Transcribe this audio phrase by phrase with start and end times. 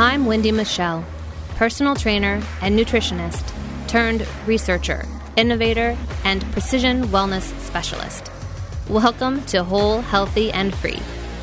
[0.00, 1.04] I'm Wendy Michelle,
[1.56, 3.52] personal trainer and nutritionist
[3.86, 8.30] turned researcher, innovator, and precision wellness specialist.
[8.88, 10.98] Welcome to Whole, Healthy, and Free.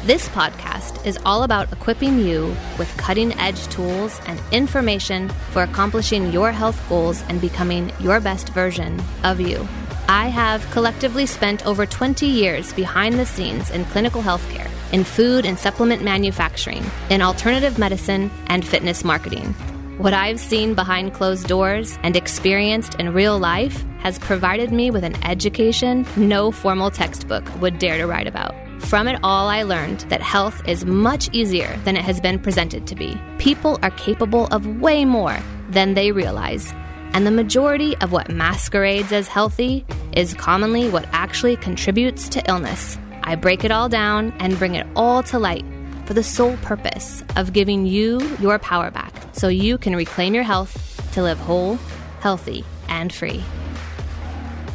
[0.05, 2.47] This podcast is all about equipping you
[2.79, 8.49] with cutting edge tools and information for accomplishing your health goals and becoming your best
[8.49, 9.67] version of you.
[10.09, 15.45] I have collectively spent over 20 years behind the scenes in clinical healthcare, in food
[15.45, 19.53] and supplement manufacturing, in alternative medicine, and fitness marketing.
[19.97, 25.03] What I've seen behind closed doors and experienced in real life has provided me with
[25.03, 28.53] an education no formal textbook would dare to write about.
[28.79, 32.85] From it all, I learned that health is much easier than it has been presented
[32.87, 33.19] to be.
[33.39, 36.71] People are capable of way more than they realize.
[37.13, 39.83] And the majority of what masquerades as healthy
[40.13, 42.99] is commonly what actually contributes to illness.
[43.27, 45.65] I break it all down and bring it all to light
[46.05, 50.45] for the sole purpose of giving you your power back so you can reclaim your
[50.45, 51.75] health to live whole,
[52.21, 53.43] healthy, and free.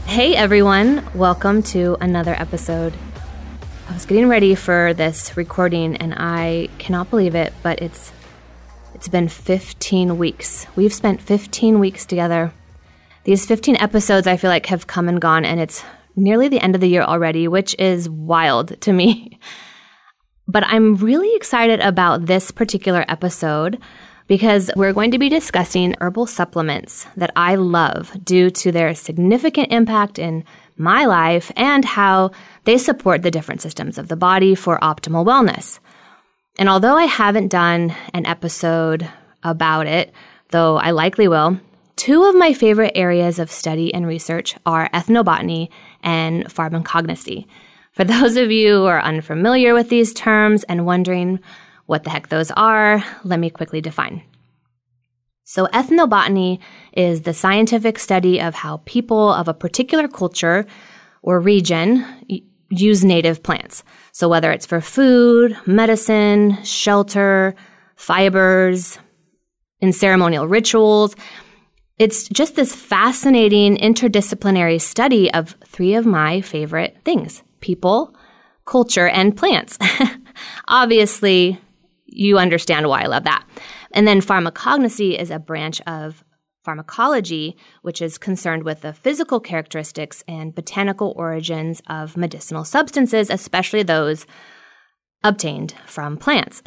[0.05, 2.92] Hey everyone, welcome to another episode.
[3.89, 8.12] I was getting ready for this recording and I cannot believe it, but it's
[8.94, 10.66] it's been 15 weeks.
[10.77, 12.53] We've spent 15 weeks together.
[13.25, 15.83] These 15 episodes I feel like have come and gone, and it's
[16.17, 19.39] nearly the end of the year already, which is wild to me.
[20.49, 23.79] But I'm really excited about this particular episode
[24.27, 29.73] because we're going to be discussing herbal supplements that I love due to their significant
[29.73, 30.45] impact in
[30.77, 32.33] my life and how
[32.65, 35.79] they support the different systems of the body for optimal wellness.
[36.59, 39.09] And although I haven't done an episode
[39.43, 40.13] about it,
[40.51, 41.59] though I likely will,
[41.97, 45.69] two of my favorite areas of study and research are ethnobotany
[46.03, 47.47] and pharmacognosy.
[47.92, 51.41] For those of you who are unfamiliar with these terms and wondering
[51.86, 54.22] what the heck those are, let me quickly define.
[55.44, 56.61] So, ethnobotany
[56.93, 60.65] is the scientific study of how people of a particular culture
[61.22, 62.06] or region
[62.72, 63.84] use native plants.
[64.12, 67.54] So whether it's for food, medicine, shelter,
[67.97, 68.98] fibers,
[69.81, 71.15] in ceremonial rituals,
[71.98, 78.14] it's just this fascinating interdisciplinary study of three of my favorite things people,
[78.64, 79.78] culture, and plants.
[80.69, 81.60] Obviously,
[82.06, 83.44] you understand why I love that.
[83.92, 86.25] And then pharmacognosy is a branch of
[86.64, 93.82] pharmacology, which is concerned with the physical characteristics and botanical origins of medicinal substances, especially
[93.82, 94.26] those
[95.24, 96.62] obtained from plants.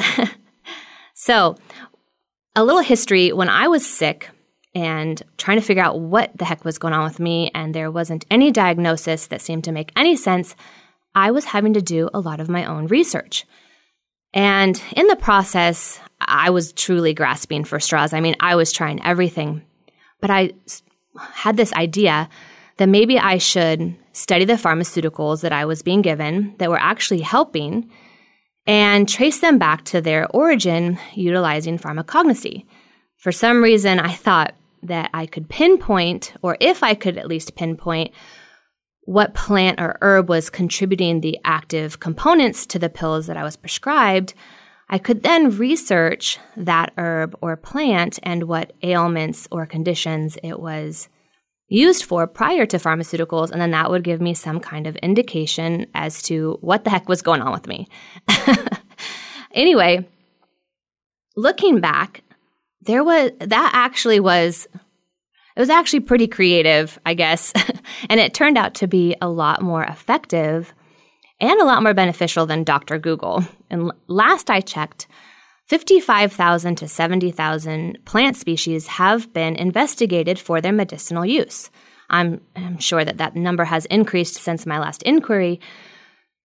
[1.13, 1.55] so,
[2.55, 4.29] a little history when I was sick
[4.75, 7.89] and trying to figure out what the heck was going on with me, and there
[7.89, 10.55] wasn't any diagnosis that seemed to make any sense,
[11.15, 13.45] I was having to do a lot of my own research.
[14.33, 18.11] And in the process, I was truly grasping for straws.
[18.11, 19.63] I mean, I was trying everything
[20.25, 20.53] but I
[21.33, 22.29] had this idea
[22.77, 27.21] that maybe I should study the pharmaceuticals that I was being given that were actually
[27.21, 27.89] helping
[28.65, 32.65] and trace them back to their origin utilizing pharmacognosy.
[33.17, 34.55] For some reason, I thought
[34.88, 38.12] that I could pinpoint, or if I could at least pinpoint,
[39.01, 43.56] what plant or herb was contributing the active components to the pills that I was
[43.56, 44.34] prescribed,
[44.90, 51.09] I could then research that herb or plant and what ailments or conditions it was
[51.67, 55.88] used for prior to pharmaceuticals, and then that would give me some kind of indication
[55.96, 57.88] as to what the heck was going on with me.
[59.52, 60.07] anyway,
[61.35, 62.22] looking back,
[62.85, 64.68] there was that actually was
[65.56, 67.53] it was actually pretty creative, I guess,
[68.09, 70.73] and it turned out to be a lot more effective
[71.40, 72.97] and a lot more beneficial than Dr.
[72.97, 73.44] Google.
[73.69, 75.07] And last I checked,
[75.68, 81.72] 55,000 to 70,000 plant species have been investigated for their medicinal use.
[82.09, 85.59] I'm, I'm, sure that that number has increased since my last inquiry.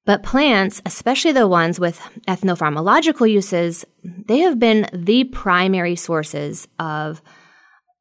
[0.07, 7.21] But plants, especially the ones with ethnopharmacological uses, they have been the primary sources of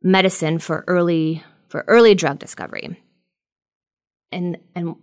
[0.02, 3.02] medicine for early for early drug discovery.
[4.32, 4.96] And and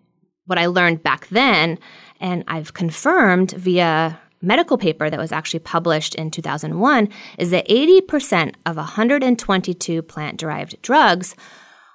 [0.46, 1.78] what I learned back then,
[2.20, 8.54] and I've confirmed via medical paper that was actually published in 2001, is that 80%
[8.64, 11.34] of 122 plant derived drugs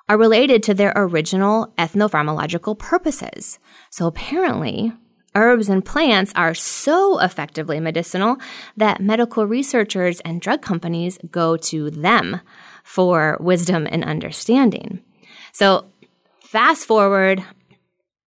[0.10, 3.60] are related to their original ethnopharmacological purposes.
[3.90, 4.92] So apparently,
[5.36, 8.38] herbs and plants are so effectively medicinal
[8.78, 12.42] that medical researchers and drug companies go to them
[12.84, 15.02] for wisdom and understanding.
[15.54, 15.86] So
[16.42, 17.44] fast forward,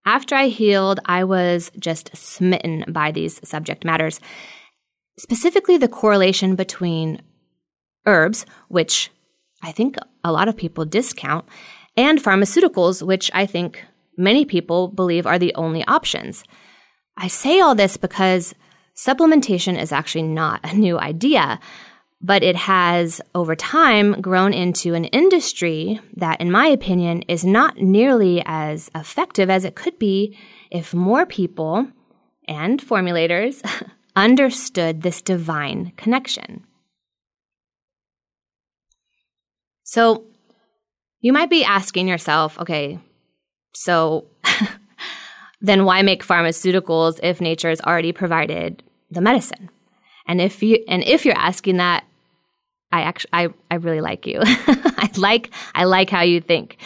[0.07, 4.21] after I healed, I was just smitten by these subject matters,
[5.19, 7.23] specifically the correlation between
[8.07, 9.11] herbs, which
[9.63, 11.47] I think a lot of people discount,
[11.97, 13.83] and pharmaceuticals, which I think
[14.17, 16.45] many people believe are the only options.
[17.17, 18.55] I say all this because
[18.97, 21.61] supplementation is actually not a new idea,
[22.21, 27.77] but it has over time grown into an industry that, in my opinion, is not
[27.77, 30.37] nearly as effective as it could be
[30.71, 31.87] if more people
[32.49, 33.63] and formulators
[34.17, 36.65] understood this divine connection.
[39.83, 40.25] So
[41.21, 42.99] you might be asking yourself, okay,
[43.75, 44.27] so
[45.65, 49.71] then why make pharmaceuticals if nature has already provided the medicine?
[50.27, 52.05] And if you and if you're asking that,
[52.93, 54.41] I actually I, I really like you.
[54.43, 56.77] I like I like how you think.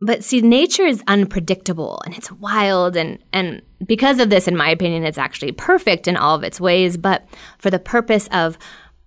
[0.00, 4.70] But see, nature is unpredictable and it's wild and and because of this, in my
[4.70, 6.96] opinion, it's actually perfect in all of its ways.
[6.96, 7.26] But
[7.58, 8.58] for the purpose of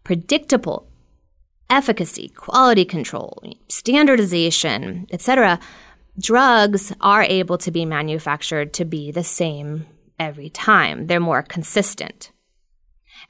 [0.04, 0.88] predictable
[1.70, 5.60] efficacy, quality control, standardization, etc.,
[6.20, 9.86] drugs are able to be manufactured to be the same
[10.20, 11.08] every time.
[11.08, 12.32] They're more consistent.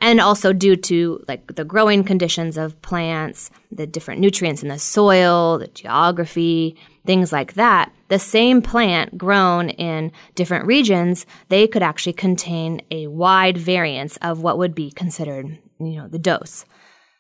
[0.02, 4.80] And also due to like the growing conditions of plants, the different nutrients in the
[4.80, 6.76] soil, the geography,
[7.06, 13.08] things like that, the same plant grown in different regions, they could actually contain a
[13.08, 16.66] wide variance of what would be considered, you know, the dose.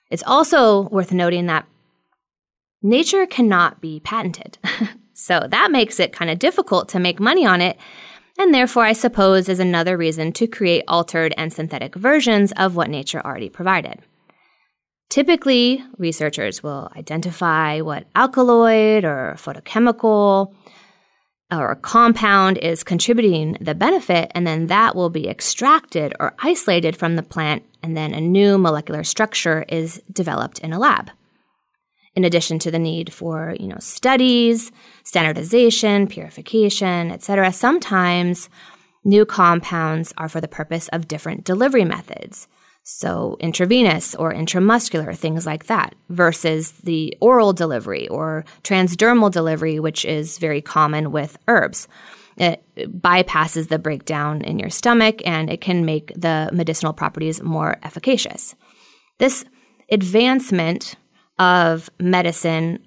[0.10, 1.68] It's also worth noting that
[2.82, 4.58] nature cannot be patented.
[5.24, 7.78] so that makes it kind of difficult to make money on it.
[8.38, 12.90] And therefore, I suppose is another reason to create altered and synthetic versions of what
[12.90, 14.00] nature already provided.
[15.10, 20.54] Typically, researchers will identify what alkaloid or phytochemical
[21.50, 27.16] or compound is contributing the benefit, and then that will be extracted or isolated from
[27.16, 31.12] the plant, and then a new molecular structure is developed in a lab.
[32.16, 34.72] In addition to the need for, you know, studies,
[35.04, 38.50] standardization, purification, etc., sometimes
[39.04, 42.48] new compounds are for the purpose of different delivery methods.
[42.84, 50.04] So intravenous or intramuscular, things like that, versus the oral delivery or transdermal delivery, which
[50.04, 51.88] is very common with herbs.
[52.36, 57.78] It bypasses the breakdown in your stomach and it can make the medicinal properties more
[57.84, 58.56] efficacious.
[59.18, 59.46] This
[59.90, 60.96] advancement
[61.40, 62.80] of medicine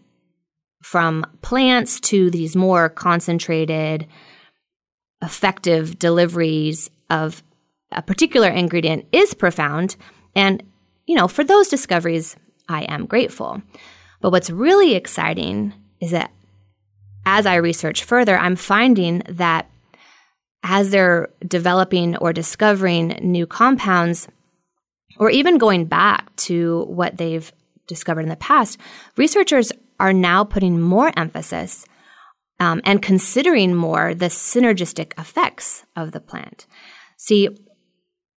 [0.82, 4.06] from plants to these more concentrated,
[5.22, 7.42] effective deliveries of
[7.90, 9.96] a particular ingredient is profound.
[10.34, 10.62] And,
[11.06, 12.36] you know, for those discoveries,
[12.68, 13.62] I am grateful.
[14.20, 16.30] But what's really exciting is that
[17.24, 19.68] as I research further, I'm finding that
[20.62, 24.28] as they're developing or discovering new compounds,
[25.18, 27.52] or even going back to what they've
[27.86, 28.78] discovered in the past,
[29.16, 31.86] researchers are now putting more emphasis
[32.60, 36.66] um, and considering more the synergistic effects of the plant.
[37.16, 37.48] See,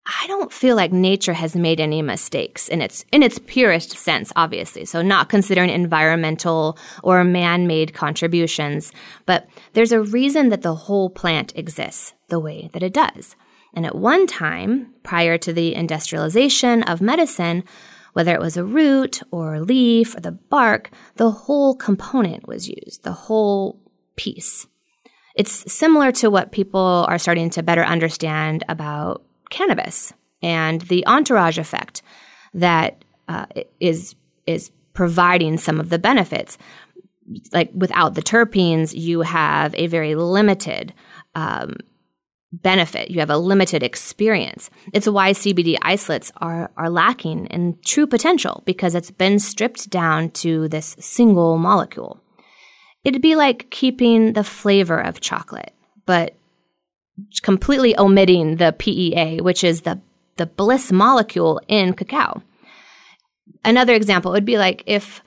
[0.06, 4.32] I don't feel like nature has made any mistakes in its in its purest sense,
[4.36, 4.86] obviously.
[4.86, 8.92] So not considering environmental or man-made contributions,
[9.28, 13.36] but there's a reason that the whole plant exists the way that it does.
[13.74, 17.64] And at one time, prior to the industrialization of medicine,
[18.20, 22.68] whether it was a root or a leaf or the bark, the whole component was
[22.68, 23.80] used, the whole
[24.18, 24.68] piece.
[25.38, 30.12] It's similar to what people are starting to better understand about cannabis
[30.42, 32.02] and the entourage effect
[32.54, 33.46] that uh,
[33.80, 36.58] is is providing some of the benefits.
[37.54, 40.94] Like without the terpenes, you have a very limited
[41.36, 41.78] um,
[42.52, 43.12] benefit.
[43.12, 44.70] You have a limited experience.
[44.94, 50.32] It's why CBD isolates are are lacking in true potential because it's been stripped down
[50.32, 52.22] to this single molecule.
[53.04, 55.74] It'd be like keeping the flavor of chocolate,
[56.06, 56.36] but
[57.42, 60.02] completely omitting the PEA, which is the,
[60.38, 62.42] the bliss molecule in cacao.
[63.64, 65.22] Another example would be like if,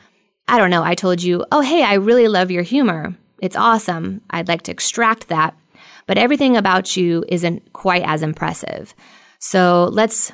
[0.49, 3.15] I don't know, I told you, oh, hey, I really love your humor.
[3.41, 4.23] It's awesome.
[4.31, 5.57] I'd like to extract that.
[6.07, 8.95] But everything about you isn't quite as impressive.
[9.39, 10.33] So let's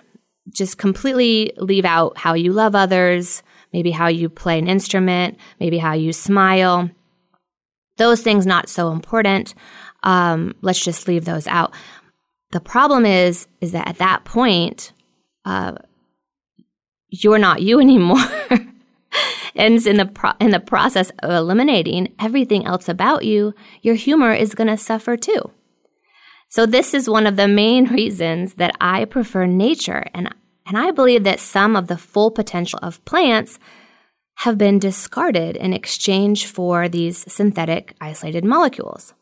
[0.50, 5.78] just completely leave out how you love others, maybe how you play an instrument, maybe
[5.78, 6.90] how you smile.
[7.96, 9.54] Those things not so important
[10.02, 11.74] um, let's just leave those out.
[12.50, 14.92] The problem is, is that at that point,
[15.44, 15.74] uh,
[17.08, 18.18] you're not you anymore.
[19.54, 24.32] and in the pro- in the process of eliminating everything else about you, your humor
[24.32, 25.50] is going to suffer too.
[26.48, 30.34] So this is one of the main reasons that I prefer nature and
[30.66, 33.58] And I believe that some of the full potential of plants
[34.44, 39.14] have been discarded in exchange for these synthetic isolated molecules.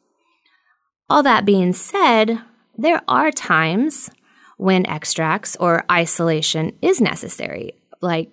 [1.08, 2.40] All that being said,
[2.76, 4.10] there are times
[4.56, 8.30] when extracts or isolation is necessary, like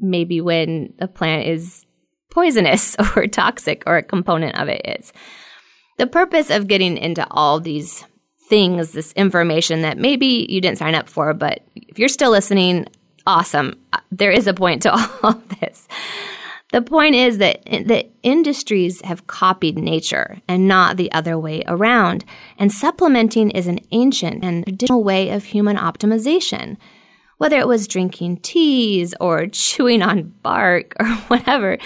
[0.00, 1.84] maybe when a plant is
[2.30, 5.12] poisonous or toxic or a component of it is.
[5.98, 8.04] The purpose of getting into all these
[8.48, 12.86] things, this information that maybe you didn't sign up for, but if you're still listening,
[13.26, 13.78] awesome.
[13.92, 15.86] Uh, there is a point to all of this.
[16.70, 22.26] The point is that the industries have copied nature and not the other way around.
[22.58, 26.76] And supplementing is an ancient and traditional way of human optimization.
[27.38, 31.78] Whether it was drinking teas or chewing on bark or whatever,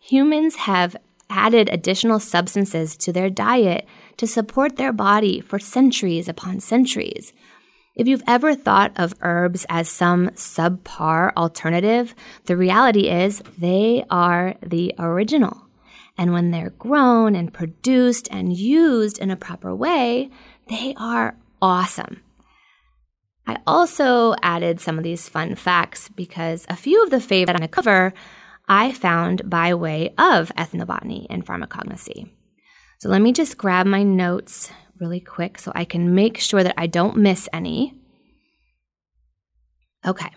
[0.00, 0.96] humans have
[1.28, 3.86] added additional substances to their diet
[4.20, 7.32] to support their body for centuries upon centuries.
[7.96, 14.56] If you've ever thought of herbs as some subpar alternative, the reality is they are
[14.62, 15.56] the original.
[16.18, 20.28] And when they're grown and produced and used in a proper way,
[20.68, 22.20] they are awesome.
[23.46, 27.60] I also added some of these fun facts because a few of the favorites I'm
[27.60, 28.12] going to cover
[28.68, 32.28] I found by way of ethnobotany and pharmacognosy.
[33.00, 36.74] So let me just grab my notes really quick so I can make sure that
[36.76, 37.94] I don't miss any.
[40.06, 40.28] Okay.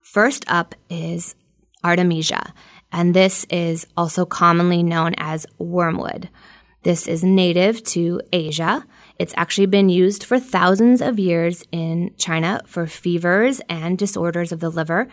[0.00, 1.36] First up is
[1.84, 2.52] Artemisia,
[2.90, 6.28] and this is also commonly known as wormwood.
[6.82, 8.84] This is native to Asia.
[9.20, 14.58] It's actually been used for thousands of years in China for fevers and disorders of
[14.58, 15.06] the liver.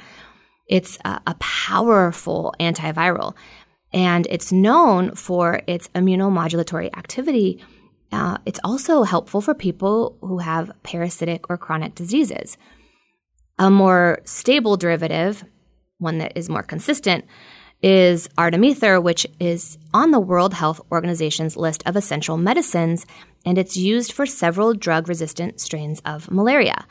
[0.67, 3.35] It's a, a powerful antiviral,
[3.93, 7.63] and it's known for its immunomodulatory activity.
[8.11, 12.57] Uh, it's also helpful for people who have parasitic or chronic diseases.
[13.57, 15.43] A more stable derivative,
[15.97, 17.25] one that is more consistent,
[17.81, 23.05] is artemether, which is on the World Health Organization's list of essential medicines,
[23.45, 26.85] and it's used for several drug resistant strains of malaria.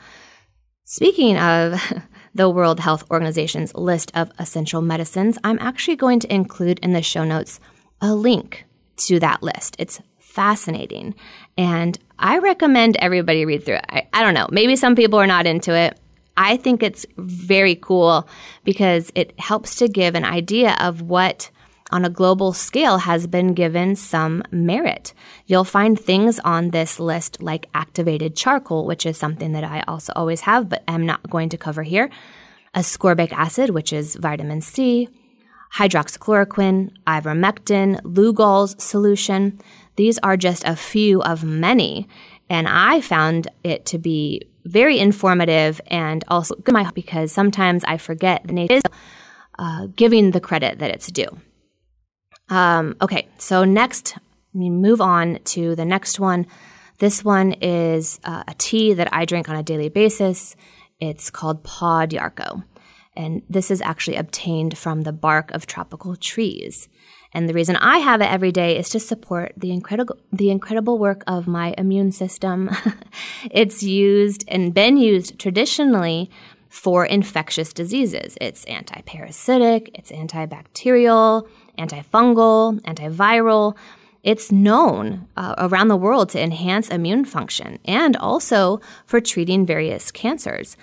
[0.85, 1.79] Speaking of
[2.33, 7.01] the World Health Organization's list of essential medicines, I'm actually going to include in the
[7.01, 7.59] show notes
[8.01, 8.65] a link
[8.97, 9.75] to that list.
[9.79, 11.15] It's fascinating,
[11.57, 13.85] and I recommend everybody read through it.
[13.89, 15.99] I, I don't know, maybe some people are not into it.
[16.37, 18.29] I think it's very cool
[18.63, 21.49] because it helps to give an idea of what
[21.91, 25.13] on a global scale has been given some merit.
[25.45, 30.13] You'll find things on this list like activated charcoal, which is something that I also
[30.15, 32.09] always have, but am not going to cover here.
[32.75, 35.09] Ascorbic acid, which is vitamin C,
[35.73, 39.59] hydroxychloroquine, ivermectin, Lugol's solution.
[39.95, 42.07] These are just a few of many.
[42.49, 48.43] And I found it to be very informative and also good because sometimes I forget
[48.45, 48.81] the nature
[49.57, 51.29] uh, giving the credit that it's due.
[52.49, 54.17] Um, okay, so next,
[54.53, 56.47] we move on to the next one.
[56.97, 60.55] This one is uh, a tea that I drink on a daily basis.
[60.99, 62.63] It's called Pau d'Arco.
[63.15, 66.87] And this is actually obtained from the bark of tropical trees.
[67.33, 70.97] And the reason I have it every day is to support the incredible the incredible
[70.97, 72.69] work of my immune system.
[73.51, 76.29] it's used and been used traditionally
[76.69, 78.37] for infectious diseases.
[78.39, 81.47] It's anti-parasitic, it's antibacterial,
[81.79, 83.75] antifungal, antiviral.
[84.23, 90.11] It's known uh, around the world to enhance immune function and also for treating various
[90.11, 90.75] cancers.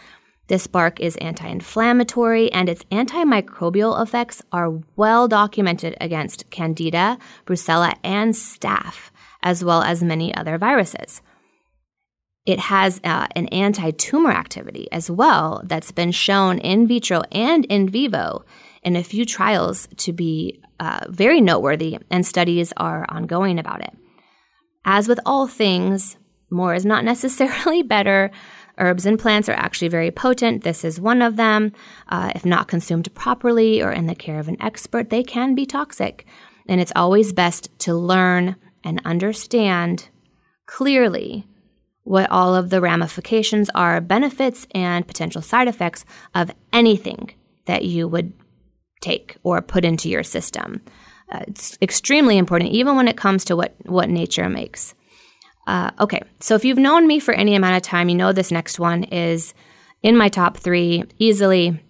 [0.48, 7.94] This bark is anti inflammatory and its antimicrobial effects are well documented against Candida, Brucella,
[8.04, 9.10] and Staph,
[9.42, 11.20] as well as many other viruses.
[12.46, 17.64] It has uh, an anti tumor activity as well that's been shown in vitro and
[17.64, 18.44] in vivo
[18.84, 23.96] in a few trials to be uh, very noteworthy, and studies are ongoing about it.
[24.84, 26.16] As with all things,
[26.50, 28.30] more is not necessarily better.
[28.78, 30.62] Herbs and plants are actually very potent.
[30.62, 31.72] This is one of them.
[32.08, 35.64] Uh, if not consumed properly or in the care of an expert, they can be
[35.64, 36.26] toxic.
[36.68, 40.10] And it's always best to learn and understand
[40.66, 41.46] clearly
[42.02, 46.04] what all of the ramifications are, benefits, and potential side effects
[46.34, 47.32] of anything
[47.64, 48.32] that you would
[49.06, 50.80] take or put into your system.
[51.30, 54.94] Uh, it's extremely important, even when it comes to what, what nature makes.
[55.66, 58.52] Uh, okay, so if you've known me for any amount of time, you know this
[58.52, 59.54] next one is
[60.02, 61.80] in my top three easily.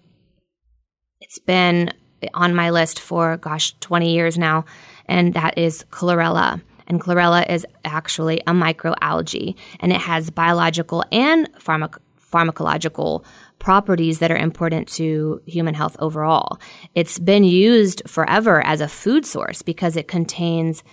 [1.21, 1.91] It's been
[2.33, 4.65] on my list for, gosh, 20 years now,
[5.05, 6.61] and that is chlorella.
[6.87, 11.99] And chlorella is actually a microalgae, and it has biological and pharmac-
[12.31, 13.23] pharmacological
[13.59, 16.59] properties that are important to human health overall.
[16.95, 20.83] It's been used forever as a food source because it contains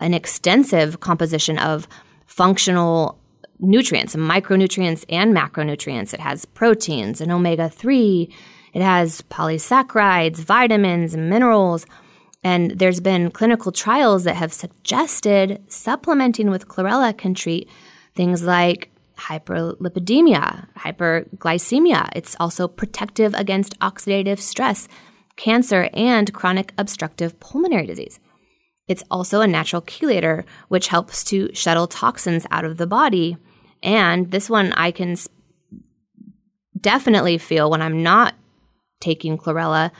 [0.00, 1.88] an extensive composition of
[2.26, 3.18] functional
[3.60, 6.14] nutrients, micronutrients and macronutrients.
[6.14, 8.32] It has proteins and omega 3.
[8.74, 11.86] It has polysaccharides, vitamins, minerals.
[12.44, 17.68] And there's been clinical trials that have suggested supplementing with chlorella can treat
[18.14, 22.08] things like hyperlipidemia, hyperglycemia.
[22.14, 24.88] It's also protective against oxidative stress,
[25.36, 28.20] cancer, and chronic obstructive pulmonary disease.
[28.86, 33.36] It's also a natural chelator, which helps to shuttle toxins out of the body.
[33.82, 35.16] And this one I can
[36.80, 38.34] definitely feel when I'm not
[39.00, 39.90] taking chlorella,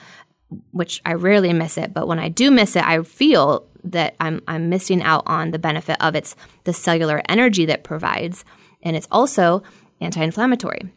[0.70, 4.42] which I rarely miss it, but when I do miss it, I feel that I'm
[4.48, 6.34] I'm missing out on the benefit of its
[6.64, 8.44] the cellular energy that provides,
[8.82, 9.62] and it's also
[10.00, 10.90] anti-inflammatory.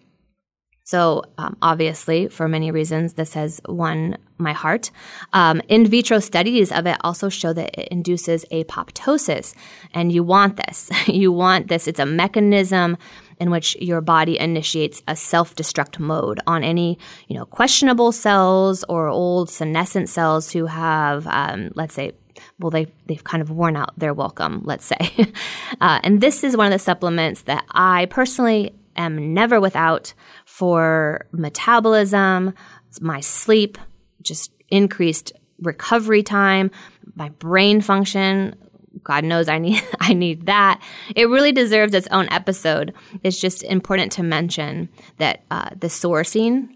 [0.84, 4.92] So, um, obviously, for many reasons, this has won my heart.
[5.32, 9.54] Um, in vitro studies of it also show that it induces apoptosis,
[9.94, 10.90] and you want this.
[11.08, 11.88] you want this.
[11.88, 12.98] It's a mechanism
[13.40, 16.98] in which your body initiates a self-destruct mode on any,
[17.28, 22.12] you know, questionable cells or old senescent cells who have, um, let's say,
[22.60, 25.12] well, they they've kind of worn out their welcome, let's say.
[25.82, 30.14] uh, and this is one of the supplements that I personally am never without
[30.46, 32.54] for metabolism,
[33.00, 33.78] my sleep,
[34.22, 36.72] just increased recovery time,
[37.16, 38.56] my brain function.
[39.04, 40.82] God knows I need I need that.
[41.16, 42.94] It really deserves its own episode.
[43.24, 46.70] It's just important to mention that uh, the sourcing.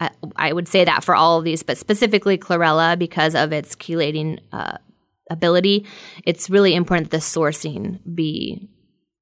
[0.00, 3.74] I, I would say that for all of these, but specifically chlorella because of its
[3.74, 4.78] chelating uh,
[5.30, 5.86] ability.
[6.24, 8.68] It's really important that the sourcing be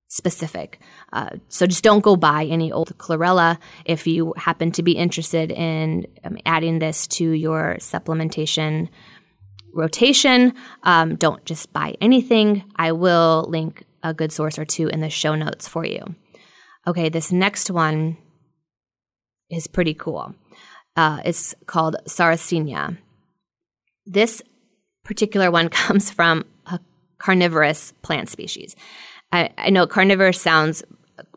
[0.08, 0.80] specific.
[1.12, 5.50] Uh, so just don't go buy any old chlorella if you happen to be interested
[5.50, 8.88] in um, adding this to your supplementation
[9.75, 10.54] rotation.
[10.84, 12.64] Um, don't just buy anything.
[12.76, 16.14] I will link a good source or two in the show notes for you.
[16.86, 18.16] Okay, this next one
[19.50, 20.34] is pretty cool.
[20.95, 22.97] Uh, it's called Sarracenia.
[24.06, 24.40] This
[25.06, 26.78] particular one comes from a
[27.19, 28.76] carnivorous plant species.
[29.32, 30.82] I, I know carnivorous sounds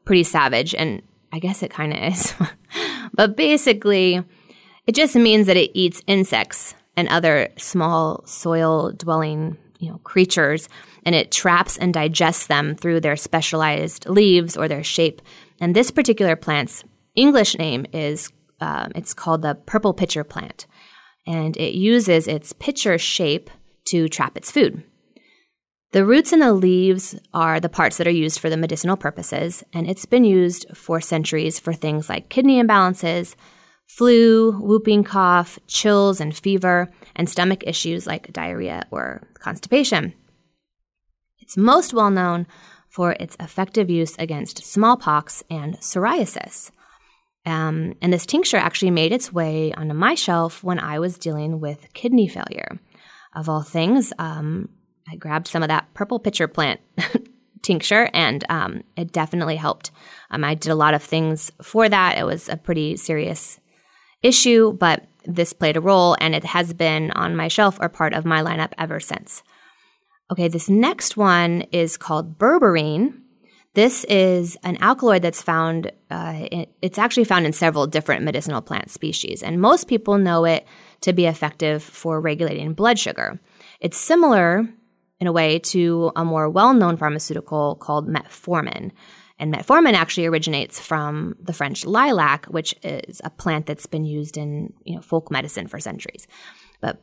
[0.05, 1.01] pretty savage, and
[1.32, 2.34] I guess it kind of is.
[3.13, 4.23] but basically,
[4.86, 10.67] it just means that it eats insects and other small soil dwelling you know creatures
[11.05, 15.21] and it traps and digests them through their specialized leaves or their shape
[15.62, 16.84] and this particular plant's
[17.15, 20.67] english name is um, it's called the purple pitcher plant
[21.25, 23.49] and it uses its pitcher shape
[23.89, 24.84] to trap its food
[25.91, 29.63] the roots and the leaves are the parts that are used for the medicinal purposes,
[29.73, 33.36] and it's been used for centuries for things like kidney imbalances,
[33.88, 40.13] flu, whooping cough, chills and fever, and stomach issues like diarrhea or constipation.
[41.39, 42.45] It's most well known
[42.88, 46.69] for its effective use against smallpox and psoriasis.
[47.47, 51.60] Um, and this tincture actually made its way onto my shelf when I was dealing
[51.60, 52.80] with kidney failure.
[53.33, 54.69] Of all things, um,
[55.07, 56.79] I grabbed some of that purple pitcher plant
[57.61, 59.91] tincture, and um, it definitely helped.
[60.31, 62.17] Um, I did a lot of things for that.
[62.17, 63.59] It was a pretty serious
[64.21, 68.13] issue, but this played a role, and it has been on my shelf or part
[68.13, 69.43] of my lineup ever since.
[70.31, 73.21] Okay, this next one is called berberine.
[73.73, 76.47] This is an alkaloid that's found, uh,
[76.81, 80.65] it's actually found in several different medicinal plant species, and most people know it
[81.01, 83.39] to be effective for regulating blood sugar.
[83.79, 84.67] It's similar
[85.19, 88.91] in a way to a more well-known pharmaceutical called metformin.
[89.38, 94.38] And metformin actually originates from the French lilac, which is a plant that's been used
[94.38, 96.27] in you know, folk medicine for centuries.
[96.81, 97.01] But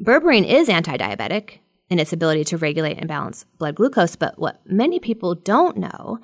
[0.00, 1.58] berberine is anti-diabetic
[1.90, 4.16] in its ability to regulate and balance blood glucose.
[4.16, 6.18] But what many people don't know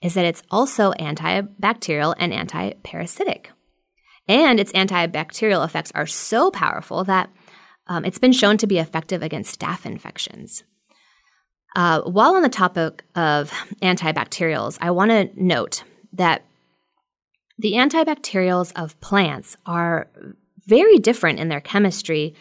[0.00, 3.46] is that it's also antibacterial and antiparasitic.
[4.28, 7.30] And its antibacterial effects are so powerful that
[7.86, 10.62] um, it's been shown to be effective against staph infections.
[11.74, 13.50] Uh, while on the topic of
[13.82, 16.44] antibacterials, I want to note that
[17.58, 20.08] the antibacterials of plants are
[20.66, 22.34] very different in their chemistry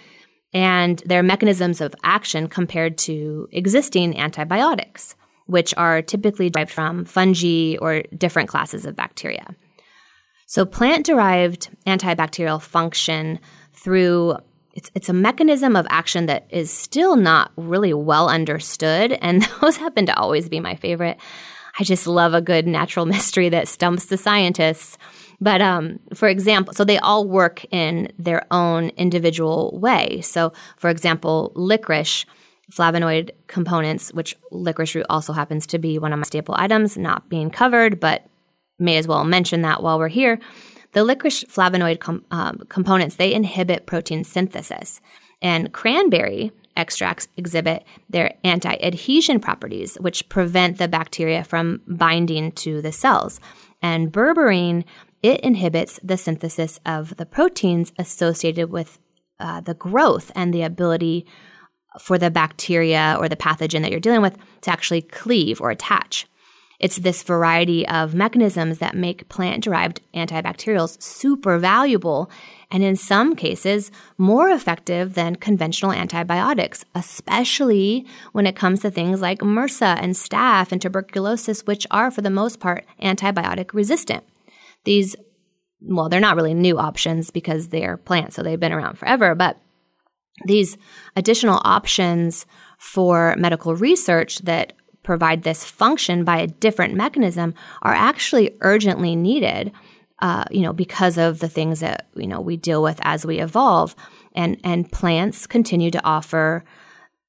[0.54, 5.16] and their mechanisms of action compared to existing antibiotics,
[5.46, 9.56] which are typically derived from fungi or different classes of bacteria.
[10.50, 13.40] So, plant derived antibacterial function
[13.74, 14.36] through
[14.74, 19.78] it's it's a mechanism of action that is still not really well understood, and those
[19.78, 21.20] happen to always be my favorite.
[21.80, 24.98] I just love a good natural mystery that stumps the scientists.
[25.40, 30.20] But um, for example, so they all work in their own individual way.
[30.22, 32.26] So, for example, licorice
[32.72, 37.30] flavonoid components, which licorice root also happens to be one of my staple items, not
[37.30, 38.26] being covered, but
[38.80, 40.40] may as well mention that while we're here.
[40.94, 45.02] The licorice flavonoid com- um, components they inhibit protein synthesis,
[45.42, 52.92] and cranberry extracts exhibit their anti-adhesion properties, which prevent the bacteria from binding to the
[52.92, 53.40] cells.
[53.82, 54.86] And berberine
[55.22, 59.00] it inhibits the synthesis of the proteins associated with
[59.40, 61.26] uh, the growth and the ability
[62.00, 66.28] for the bacteria or the pathogen that you're dealing with to actually cleave or attach.
[66.80, 72.32] It's this variety of mechanisms that make plant derived antibacterials super valuable
[72.72, 79.22] and in some cases more effective than conventional antibiotics, especially when it comes to things
[79.22, 84.24] like MRSA and staph and tuberculosis, which are for the most part antibiotic resistant.
[84.86, 85.18] These,
[85.82, 89.58] well, they're not really new options because they're plants, so they've been around forever, but
[90.46, 90.78] these
[91.18, 92.46] additional options
[92.78, 94.72] for medical research that
[95.10, 99.72] provide this function by a different mechanism are actually urgently needed.
[100.20, 103.40] Uh, you know, because of the things that you know we deal with as we
[103.40, 103.96] evolve,
[104.36, 106.64] and and plants continue to offer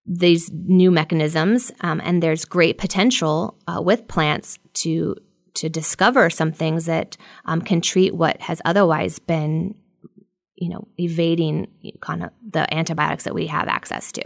[0.05, 5.17] these new mechanisms, um, and there's great potential uh, with plants to
[5.55, 7.17] to discover some things that
[7.47, 9.75] um, can treat what has otherwise been
[10.61, 11.67] you know, evading
[12.03, 14.23] kind of the antibiotics that we have access to.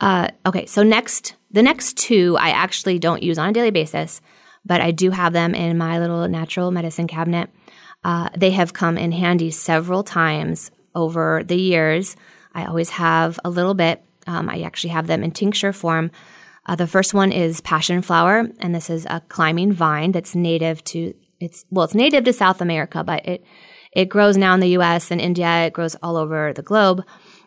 [0.00, 4.20] Uh, okay, so next, the next two I actually don't use on a daily basis,
[4.64, 7.50] but I do have them in my little natural medicine cabinet.
[8.02, 12.16] Uh, they have come in handy several times over the years.
[12.54, 14.02] I always have a little bit.
[14.26, 16.10] Um, I actually have them in tincture form.
[16.66, 20.82] Uh, the first one is passion flower, and this is a climbing vine that's native
[20.84, 23.44] to it's well, it's native to South America, but it
[23.92, 27.02] it grows now in the US and India, it grows all over the globe.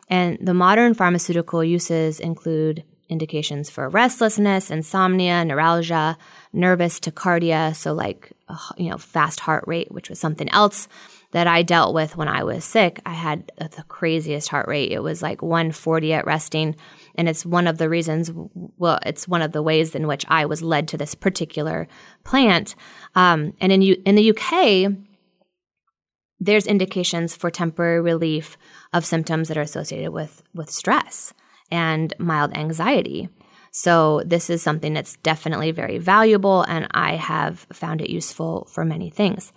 [0.10, 6.18] And the modern pharmaceutical uses include indications for restlessness, insomnia, neuralgia,
[6.52, 8.32] nervous tachycardia, so like
[8.78, 10.88] you know fast heart rate, which was something else
[11.32, 13.02] that I dealt with when I was sick.
[13.06, 14.92] I had the craziest heart rate.
[14.92, 16.76] It was like 140 at resting,
[17.16, 18.32] and it's one of the reasons.
[18.78, 21.88] Well, it's one of the ways in which I was led to this particular
[22.24, 22.76] plant.
[23.16, 24.96] Um, and in U- in the UK,
[26.40, 28.58] there's indications for temporary relief
[28.94, 31.34] of symptoms that are associated with, with stress
[31.72, 33.28] and mild anxiety.
[33.72, 38.86] So, this is something that's definitely very valuable, and I have found it useful for
[38.86, 39.52] many things.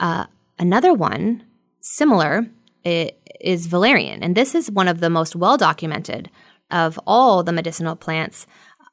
[0.00, 0.26] Uh,
[0.58, 1.44] another one,
[1.80, 2.48] similar,
[2.84, 6.30] is valerian, and this is one of the most well documented
[6.72, 8.48] of all the medicinal plants,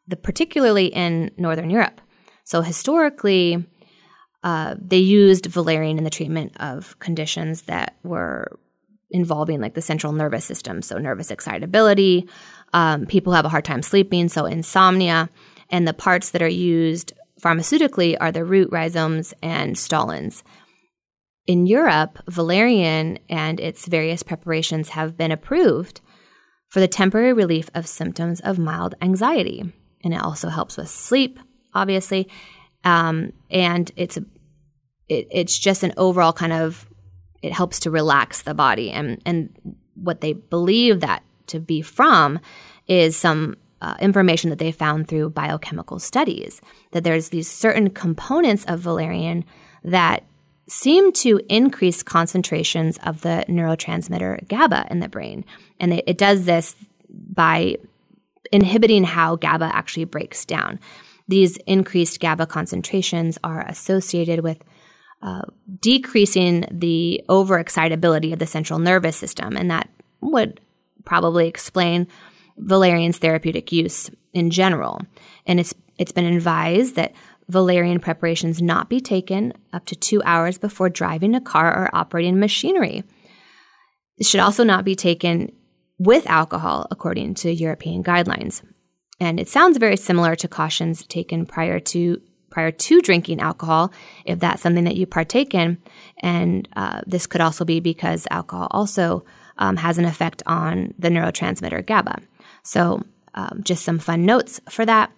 [0.08, 2.00] the, particularly in Northern Europe.
[2.44, 3.66] So, historically,
[4.44, 8.60] uh, they used valerian in the treatment of conditions that were
[9.10, 12.28] involving like the central nervous system, so nervous excitability.
[12.74, 15.30] Um, people have a hard time sleeping, so insomnia.
[15.70, 20.44] And the parts that are used pharmaceutically are the root rhizomes and stolons.
[21.46, 26.02] In Europe, valerian and its various preparations have been approved
[26.70, 29.64] for the temporary relief of symptoms of mild anxiety.
[30.04, 31.40] And it also helps with sleep,
[31.74, 32.30] obviously,
[32.84, 36.87] um, and it's it, it's just an overall kind of
[37.42, 39.50] it helps to relax the body and and
[39.96, 42.40] what they believe that to be from
[42.88, 48.66] is some uh, information that they found through biochemical studies that there's these certain components
[48.66, 49.44] of valerian
[49.84, 50.24] that
[50.68, 55.46] seem to increase concentrations of the neurotransmitter GABA in the brain.
[55.80, 56.76] And it, it does this
[57.10, 57.78] by
[58.52, 60.80] inhibiting how GABA actually breaks down.
[61.28, 64.64] These increased GABA concentrations are associated with
[65.22, 65.42] uh,
[65.80, 69.58] decreasing the overexcitability of the central nervous system.
[69.58, 69.90] And that
[70.22, 70.60] would
[71.06, 72.08] probably explain
[72.58, 75.02] valerian's therapeutic use in general.
[75.46, 77.14] And it's, it's been advised that
[77.50, 82.40] valerian preparations not be taken up to two hours before driving a car or operating
[82.40, 83.04] machinery.
[84.18, 85.52] It should also not be taken
[86.00, 88.62] with alcohol, according to European guidelines.
[89.20, 92.22] And it sounds very similar to cautions taken prior to
[92.58, 93.92] prior to drinking alcohol,
[94.26, 95.78] if that's something that you partake in.
[96.24, 99.24] And uh, this could also be because alcohol also
[99.60, 102.20] um, has an effect on the neurotransmitter GABA.
[102.64, 103.04] So,
[103.36, 105.12] um, just some fun notes for that.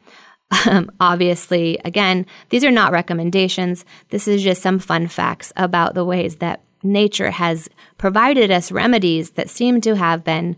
[0.65, 3.85] Um, obviously, again, these are not recommendations.
[4.09, 9.29] This is just some fun facts about the ways that nature has provided us remedies
[9.31, 10.57] that seem to have been,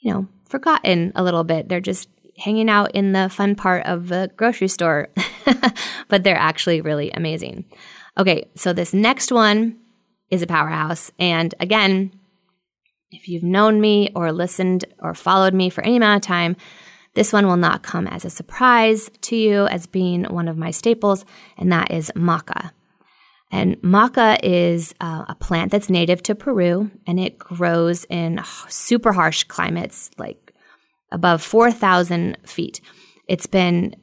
[0.00, 1.68] you know, forgotten a little bit.
[1.68, 5.08] They're just hanging out in the fun part of the grocery store.
[6.08, 7.64] but they're actually really amazing.
[8.18, 9.78] Okay, so this next one
[10.30, 11.10] is a powerhouse.
[11.18, 12.12] And again,
[13.10, 16.56] if you've known me or listened or followed me for any amount of time,
[17.14, 20.70] this one will not come as a surprise to you as being one of my
[20.70, 21.26] staples,
[21.58, 22.70] and that is maca.
[23.50, 29.12] And maca is uh, a plant that's native to Peru, and it grows in super
[29.12, 30.51] harsh climates, like
[31.12, 32.80] above 4,000 feet.
[33.28, 33.94] It's been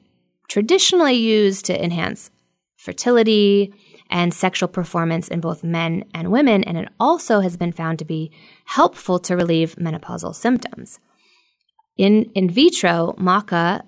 [0.47, 2.31] traditionally used to enhance
[2.77, 3.73] fertility
[4.09, 8.05] and sexual performance in both men and women, and it also has been found to
[8.05, 8.31] be
[8.65, 10.99] helpful to relieve menopausal symptoms.
[11.97, 13.83] In in vitro, maca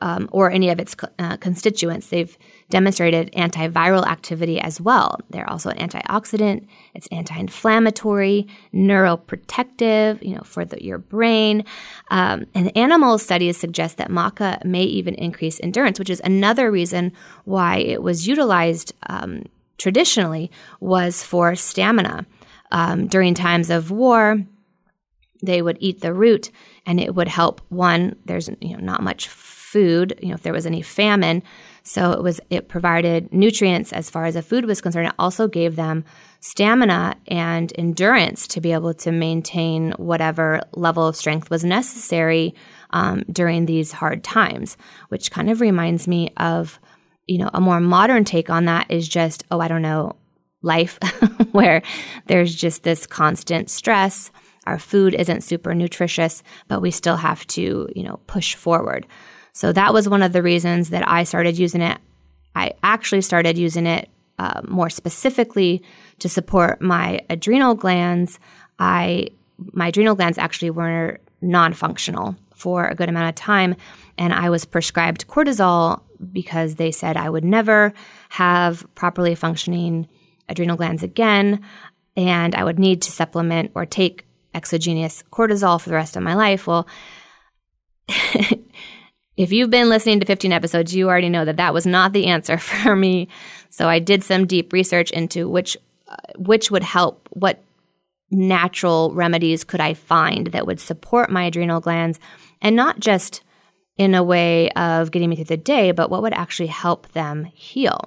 [0.00, 2.36] um, or any of its uh, constituents, they've
[2.70, 5.18] demonstrated antiviral activity as well.
[5.30, 6.66] They're also an antioxidant.
[6.94, 11.64] It's anti-inflammatory, neuroprotective, you know, for the, your brain.
[12.10, 17.12] Um, and animal studies suggest that maca may even increase endurance, which is another reason
[17.44, 19.44] why it was utilized um,
[19.78, 20.50] traditionally
[20.80, 22.26] was for stamina.
[22.72, 24.44] Um, during times of war,
[25.42, 26.50] they would eat the root
[26.86, 30.52] and it would help one there's you know not much food you know if there
[30.52, 31.42] was any famine
[31.84, 35.46] so it was it provided nutrients as far as the food was concerned it also
[35.46, 36.04] gave them
[36.40, 42.54] stamina and endurance to be able to maintain whatever level of strength was necessary
[42.90, 44.76] um, during these hard times
[45.08, 46.80] which kind of reminds me of
[47.26, 50.16] you know a more modern take on that is just oh i don't know
[50.62, 50.98] life
[51.52, 51.82] where
[52.26, 54.30] there's just this constant stress
[54.66, 59.06] our food isn't super nutritious, but we still have to, you know, push forward.
[59.54, 61.98] So that was one of the reasons that I started using it.
[62.56, 65.82] I actually started using it uh, more specifically
[66.18, 68.38] to support my adrenal glands.
[68.78, 69.28] I
[69.72, 73.76] my adrenal glands actually were non-functional for a good amount of time,
[74.18, 76.00] and I was prescribed cortisol
[76.32, 77.92] because they said I would never
[78.30, 80.08] have properly functioning
[80.48, 81.60] adrenal glands again,
[82.16, 86.34] and I would need to supplement or take exogenous cortisol for the rest of my
[86.34, 86.66] life.
[86.66, 86.88] Well,
[89.36, 92.26] if you've been listening to 15 episodes, you already know that that was not the
[92.26, 93.28] answer for me.
[93.70, 97.62] So I did some deep research into which uh, which would help, what
[98.30, 102.20] natural remedies could I find that would support my adrenal glands
[102.60, 103.42] and not just
[103.96, 107.44] in a way of getting me through the day, but what would actually help them
[107.44, 108.00] heal.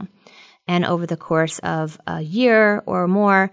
[0.68, 3.50] And over the course of a year or more,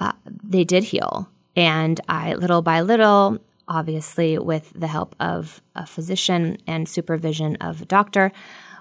[0.00, 0.12] uh,
[0.44, 1.28] they did heal.
[1.56, 7.82] And I, little by little, obviously with the help of a physician and supervision of
[7.82, 8.32] a doctor,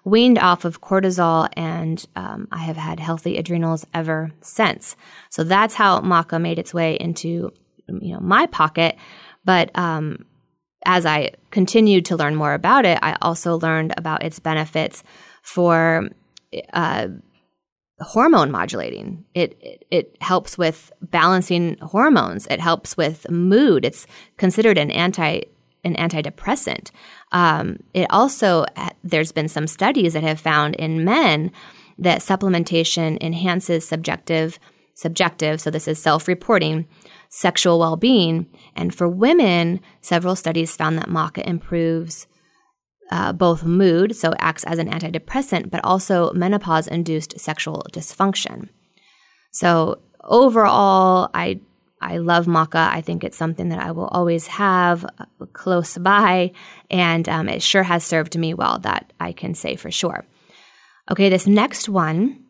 [0.04, 4.96] weaned off of cortisol, and um, I have had healthy adrenals ever since.
[5.30, 7.52] So that's how maca made its way into
[7.88, 8.96] you know my pocket.
[9.44, 10.26] But um,
[10.86, 15.04] as I continued to learn more about it, I also learned about its benefits
[15.44, 16.10] for
[16.74, 17.08] uh,
[18.02, 19.24] hormone modulating.
[19.34, 22.48] It, it, it helps with balancing hormones.
[22.48, 23.86] It helps with mood.
[23.86, 25.44] It's considered an anti
[25.84, 26.92] an antidepressant.
[27.32, 28.66] Um, it also
[29.04, 31.52] there's been some studies that have found in men
[31.98, 34.60] that supplementation enhances subjective
[34.94, 35.60] subjective.
[35.60, 36.88] So this is self reporting
[37.30, 38.46] sexual well being.
[38.76, 42.28] And for women, several studies found that maca improves
[43.12, 48.70] uh, both mood, so acts as an antidepressant, but also menopause induced sexual dysfunction.
[49.52, 51.60] So overall, I
[52.02, 52.90] I love maca.
[52.90, 56.52] I think it's something that I will always have uh, close by,
[56.90, 58.80] and um, it sure has served me well.
[58.80, 60.26] That I can say for sure.
[61.12, 62.44] Okay, this next one,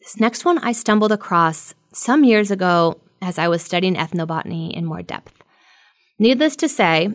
[0.00, 4.84] this next one, I stumbled across some years ago as I was studying ethnobotany in
[4.84, 5.42] more depth.
[6.18, 7.08] Needless to say,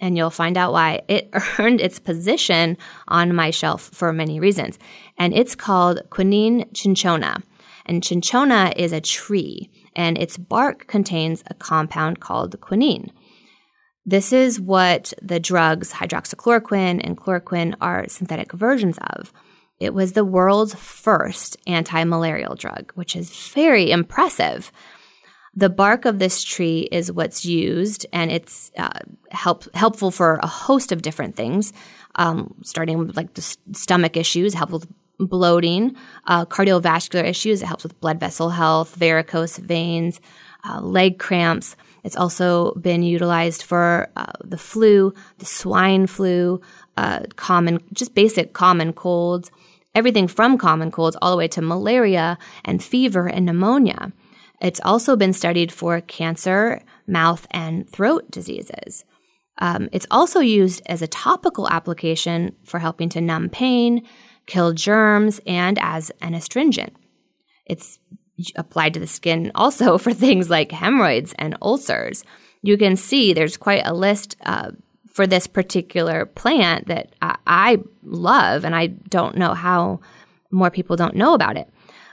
[0.00, 1.02] and you'll find out why.
[1.08, 2.76] It earned its position
[3.08, 4.78] on my shelf for many reasons.
[5.16, 7.42] And it's called Quinine cinchona.
[7.86, 13.10] And cinchona is a tree, and its bark contains a compound called quinine.
[14.04, 19.32] This is what the drugs hydroxychloroquine and chloroquine are synthetic versions of.
[19.80, 24.72] It was the world's first anti malarial drug, which is very impressive.
[25.58, 29.00] The bark of this tree is what's used, and it's uh,
[29.32, 31.72] help, helpful for a host of different things,
[32.14, 33.42] um, starting with like the
[33.72, 34.86] stomach issues, help with
[35.18, 35.96] bloating,
[36.28, 37.60] uh, cardiovascular issues.
[37.60, 40.20] It helps with blood vessel health, varicose veins,
[40.64, 41.74] uh, leg cramps.
[42.04, 46.60] It's also been utilized for uh, the flu, the swine flu,
[46.96, 49.50] uh, common, just basic common colds,
[49.96, 54.12] everything from common colds all the way to malaria and fever and pneumonia.
[54.60, 59.04] It's also been studied for cancer, mouth, and throat diseases.
[59.58, 64.06] Um, it's also used as a topical application for helping to numb pain,
[64.46, 66.96] kill germs, and as an astringent.
[67.66, 67.98] It's
[68.56, 72.24] applied to the skin also for things like hemorrhoids and ulcers.
[72.62, 74.72] You can see there's quite a list uh,
[75.12, 80.00] for this particular plant that I, I love, and I don't know how
[80.50, 81.68] more people don't know about it.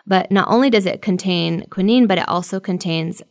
[0.07, 3.21] But not only does it contain quinine, but it also contains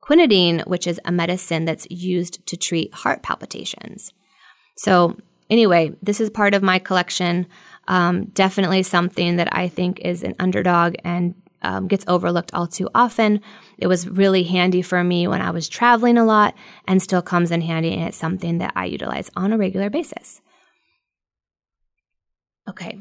[0.00, 4.12] quinidine, which is a medicine that's used to treat heart palpitations.
[4.76, 5.16] So,
[5.50, 7.46] anyway, this is part of my collection.
[7.88, 12.88] Um, definitely something that I think is an underdog and um, gets overlooked all too
[12.94, 13.40] often.
[13.78, 16.54] It was really handy for me when I was traveling a lot
[16.86, 20.40] and still comes in handy, and it's something that I utilize on a regular basis.
[22.68, 22.98] Okay.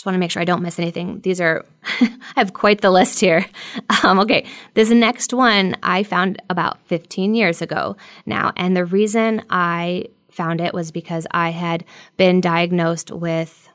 [0.00, 1.20] Just want to make sure I don't miss anything.
[1.20, 1.66] These are,
[2.00, 3.44] I have quite the list here.
[4.02, 4.46] Um, okay.
[4.72, 8.50] This next one I found about 15 years ago now.
[8.56, 11.84] And the reason I found it was because I had
[12.16, 13.68] been diagnosed with,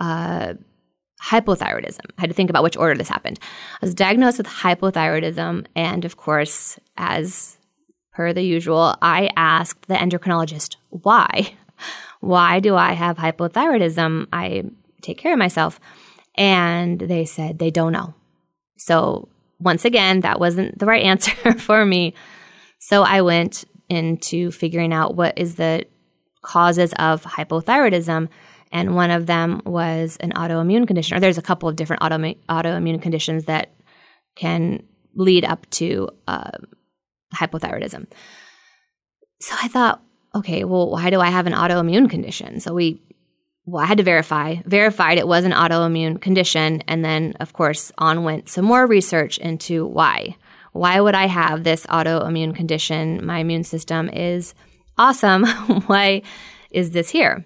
[0.00, 0.54] uh,
[1.22, 2.06] hypothyroidism.
[2.18, 3.38] I had to think about which order this happened.
[3.80, 7.58] I was diagnosed with hypothyroidism, and of course, as
[8.12, 11.54] per the usual, I asked the endocrinologist why.
[12.20, 14.26] Why do I have hypothyroidism?
[14.32, 14.64] I
[15.04, 15.78] take care of myself.
[16.36, 18.14] And they said they don't know.
[18.76, 19.28] So,
[19.60, 22.14] once again, that wasn't the right answer for me.
[22.80, 25.86] So, I went into figuring out what is the
[26.42, 28.28] causes of hypothyroidism
[28.74, 31.16] and one of them was an autoimmune condition.
[31.16, 33.70] Or there's a couple of different auto, autoimmune conditions that
[34.34, 34.82] can
[35.14, 36.50] lead up to uh,
[37.32, 38.08] hypothyroidism.
[39.40, 40.02] So I thought,
[40.34, 42.58] okay, well, why do I have an autoimmune condition?
[42.58, 43.00] So we,
[43.66, 47.90] well, I had to verify, verified it was an autoimmune condition, and then, of course,
[47.96, 50.36] on went some more research into why.
[50.72, 53.24] Why would I have this autoimmune condition?
[53.24, 54.54] My immune system is
[54.98, 55.46] awesome.
[55.86, 56.22] why
[56.70, 57.44] is this here?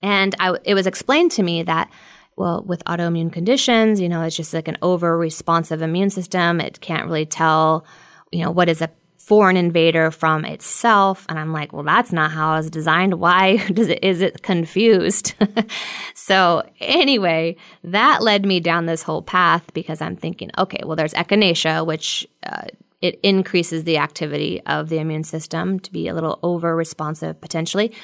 [0.00, 1.90] And I, it was explained to me that,
[2.36, 6.60] well, with autoimmune conditions, you know, it's just like an over responsive immune system.
[6.60, 7.84] It can't really tell,
[8.30, 8.90] you know, what is a
[9.28, 11.26] foreign invader from itself.
[11.28, 13.20] And I'm like, well, that's not how I was designed.
[13.20, 15.34] Why does it, is it confused?
[16.14, 21.12] so anyway, that led me down this whole path because I'm thinking, okay, well, there's
[21.12, 22.68] echinacea, which, uh,
[23.02, 27.94] it increases the activity of the immune system to be a little over responsive potentially.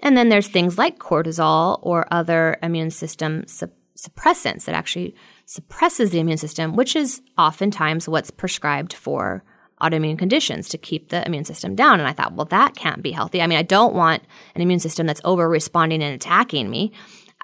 [0.00, 5.16] And then there's things like cortisol or other immune system su- suppressants that actually
[5.46, 9.42] suppresses the immune system, which is oftentimes what's prescribed for
[9.80, 12.00] autoimmune conditions to keep the immune system down.
[12.00, 13.42] And I thought, well, that can't be healthy.
[13.42, 14.22] I mean, I don't want
[14.54, 16.92] an immune system that's over responding and attacking me,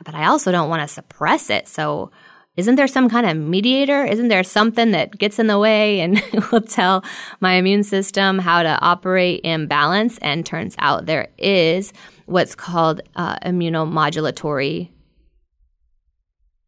[0.05, 1.69] but I also don't want to suppress it.
[1.69, 2.11] So
[2.57, 4.05] isn't there some kind of mediator?
[4.05, 7.05] Isn't there something that gets in the way and will tell
[7.41, 10.19] my immune system how to operate in balance?
[10.19, 11.93] And turns out there is
[12.27, 14.91] what's called uh, immunomodulatory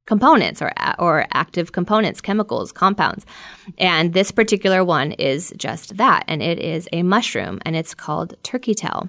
[0.06, 3.24] components or or active components, chemicals, compounds.
[3.78, 8.34] And this particular one is just that, and it is a mushroom, and it's called
[8.42, 9.08] turkey tail,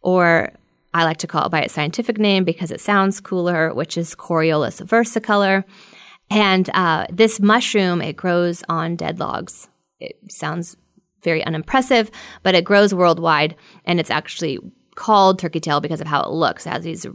[0.00, 0.52] or
[0.94, 4.14] I like to call it by its scientific name because it sounds cooler, which is
[4.14, 5.64] Coriolus versicolor.
[6.30, 9.68] And uh, this mushroom, it grows on dead logs.
[10.00, 10.76] It sounds
[11.22, 12.10] very unimpressive,
[12.42, 14.58] but it grows worldwide, and it's actually
[14.94, 16.66] called turkey tail because of how it looks.
[16.66, 17.06] It has these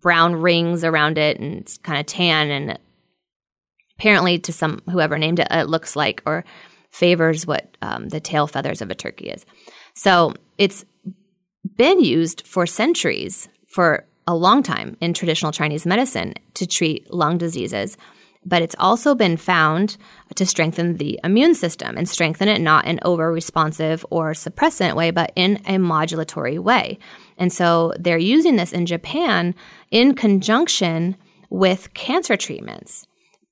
[0.00, 2.78] brown rings around it and it's kind of tan and
[3.98, 6.44] apparently to some whoever named it, it looks like or
[6.90, 9.44] favors what um, the tail feathers of a turkey is.
[9.94, 10.84] So it's
[11.76, 17.38] been used for centuries, for a long time in traditional Chinese medicine to treat lung
[17.38, 17.96] diseases
[18.46, 19.96] but it's also been found
[20.36, 25.10] to strengthen the immune system and strengthen it not in over responsive or suppressant way,
[25.10, 26.98] but in a modulatory way.
[27.38, 29.54] And so they're using this in Japan
[29.90, 31.16] in conjunction
[31.50, 33.06] with cancer treatments.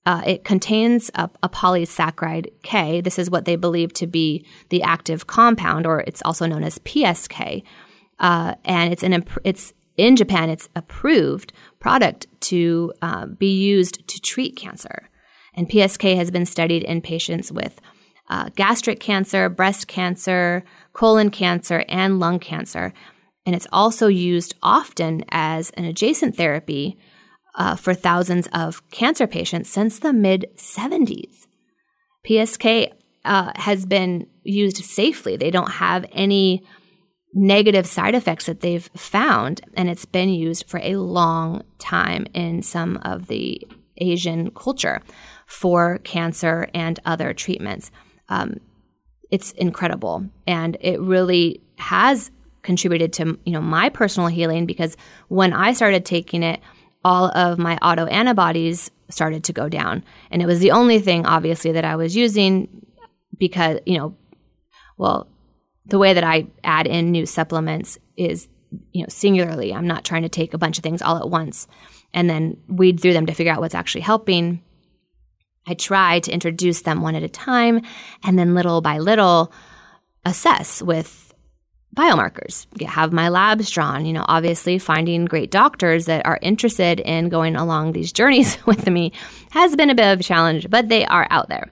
[0.07, 3.01] Uh, it contains a, a, polysaccharide K.
[3.01, 6.79] This is what they believe to be the active compound, or it's also known as
[6.81, 7.63] PSK.
[8.19, 14.21] Uh, and it's an it's in Japan, it's approved product to uh, be used to
[14.21, 15.09] treat cancer.
[15.55, 17.81] And PSK has been studied in patients with
[18.29, 22.93] uh, gastric cancer, breast cancer, colon cancer, and lung cancer.
[23.47, 26.97] And it's also used often as an adjacent therapy
[27.55, 31.47] uh, for thousands of cancer patients since the mid 70s.
[32.27, 32.93] PSK
[33.25, 35.37] uh, has been used safely.
[35.37, 36.63] They don't have any
[37.35, 42.63] negative side effects that they've found, and it's been used for a long time in
[42.63, 43.61] some of the
[43.99, 45.03] Asian culture
[45.47, 47.91] for cancer and other treatments.
[48.29, 48.61] Um,
[49.31, 52.31] it's incredible, and it really has
[52.65, 54.97] contributed to you know my personal healing because
[55.29, 56.61] when I started taking it
[57.05, 60.05] all of my autoantibodies started to go down.
[60.31, 62.87] And it was the only thing, obviously, that I was using
[63.39, 64.17] because, you know,
[64.97, 65.29] well,
[65.87, 68.49] the way that I add in new supplements is,
[68.93, 69.75] you know, singularly.
[69.75, 71.67] I'm not trying to take a bunch of things all at once
[72.15, 74.63] and then weed through them to figure out what's actually helping.
[75.67, 77.83] I try to introduce them one at a time
[78.25, 79.53] and then little by little
[80.25, 81.34] assess with
[81.95, 87.29] biomarkers, have my labs drawn, you know, obviously finding great doctors that are interested in
[87.29, 89.13] going along these journeys with me
[89.51, 91.71] has been a bit of a challenge, but they are out there.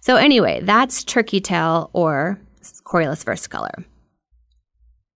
[0.00, 2.38] So anyway, that's turkey tail or
[2.84, 3.84] Coriolus versicolor.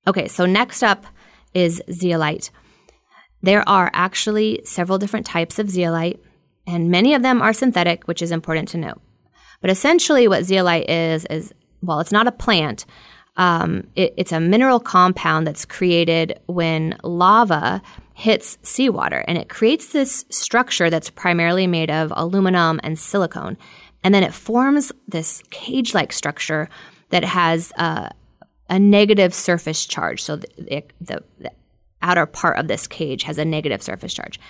[0.06, 1.06] Okay, so next up
[1.54, 2.50] is zeolite.
[3.42, 6.20] There are actually several different types of zeolite,
[6.66, 9.00] and many of them are synthetic, which is important to note.
[9.60, 11.52] But essentially, what zeolite is, is
[11.82, 12.84] well, it's not a plant,
[13.38, 17.80] um, it, it's a mineral compound that's created when lava
[18.14, 23.56] hits seawater, and it creates this structure that's primarily made of aluminum and silicone.
[24.02, 26.68] And then it forms this cage like structure
[27.10, 28.08] that has uh,
[28.68, 30.20] a negative surface charge.
[30.22, 31.52] So the, the, the
[32.02, 34.40] outer part of this cage has a negative surface charge.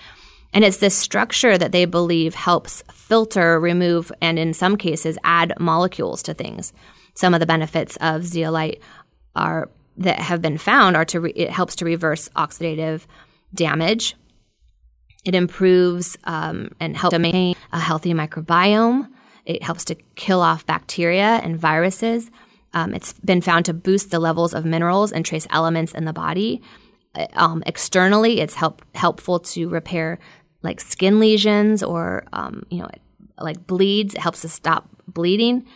[0.55, 5.53] And it's this structure that they believe helps filter, remove, and in some cases add
[5.61, 6.73] molecules to things
[7.19, 8.81] some of the benefits of zeolite
[9.35, 13.07] are that have been found are to re- it helps to reverse oxidative
[13.53, 14.15] damage.
[15.25, 19.09] It improves um, and helps to maintain a healthy microbiome.
[19.45, 22.31] It helps to kill off bacteria and viruses.
[22.73, 26.13] Um, it's been found to boost the levels of minerals and trace elements in the
[26.13, 26.63] body.
[27.17, 30.21] Uh, um, externally, it's help, helpful to repair
[30.63, 32.89] like skin lesions or um, you know
[33.41, 34.15] like bleeds.
[34.15, 35.67] It helps to stop bleeding.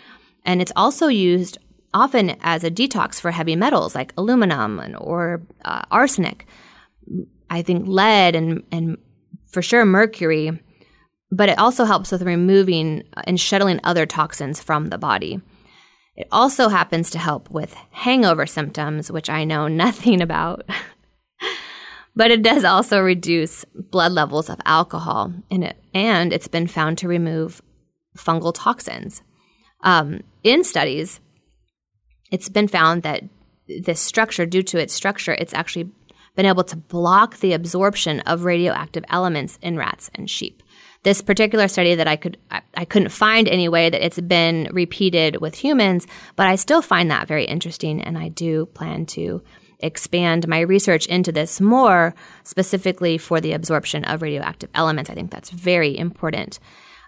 [0.44, 1.58] And it's also used
[1.94, 6.46] often as a detox for heavy metals like aluminum and, or uh, arsenic.
[7.50, 8.96] I think lead and, and
[9.46, 10.58] for sure mercury,
[11.30, 15.40] but it also helps with removing and shuttling other toxins from the body.
[16.16, 20.68] It also happens to help with hangover symptoms, which I know nothing about.
[22.16, 26.98] but it does also reduce blood levels of alcohol in it, and it's been found
[26.98, 27.62] to remove
[28.16, 29.22] fungal toxins.
[29.82, 31.20] Um, in studies,
[32.30, 33.24] it's been found that
[33.68, 35.90] this structure, due to its structure, it's actually
[36.34, 40.62] been able to block the absorption of radioactive elements in rats and sheep.
[41.02, 44.68] This particular study that I could I, I couldn't find any way that it's been
[44.72, 46.06] repeated with humans,
[46.36, 49.42] but I still find that very interesting, and I do plan to
[49.80, 52.14] expand my research into this more
[52.44, 55.10] specifically for the absorption of radioactive elements.
[55.10, 56.60] I think that's very important.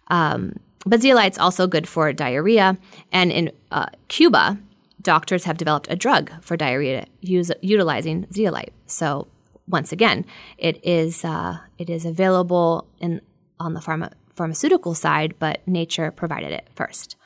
[0.09, 0.57] Um,
[0.87, 2.79] but zeolite's also good for diarrhea.
[3.13, 4.59] And in uh, Cuba,
[5.01, 8.73] doctors have developed a drug for diarrhea use, utilizing zeolite.
[8.87, 9.29] So
[9.69, 10.25] once again,
[10.59, 13.21] it is uh, it is available in
[13.61, 17.17] on the pharma, pharmaceutical side, but nature provided it first.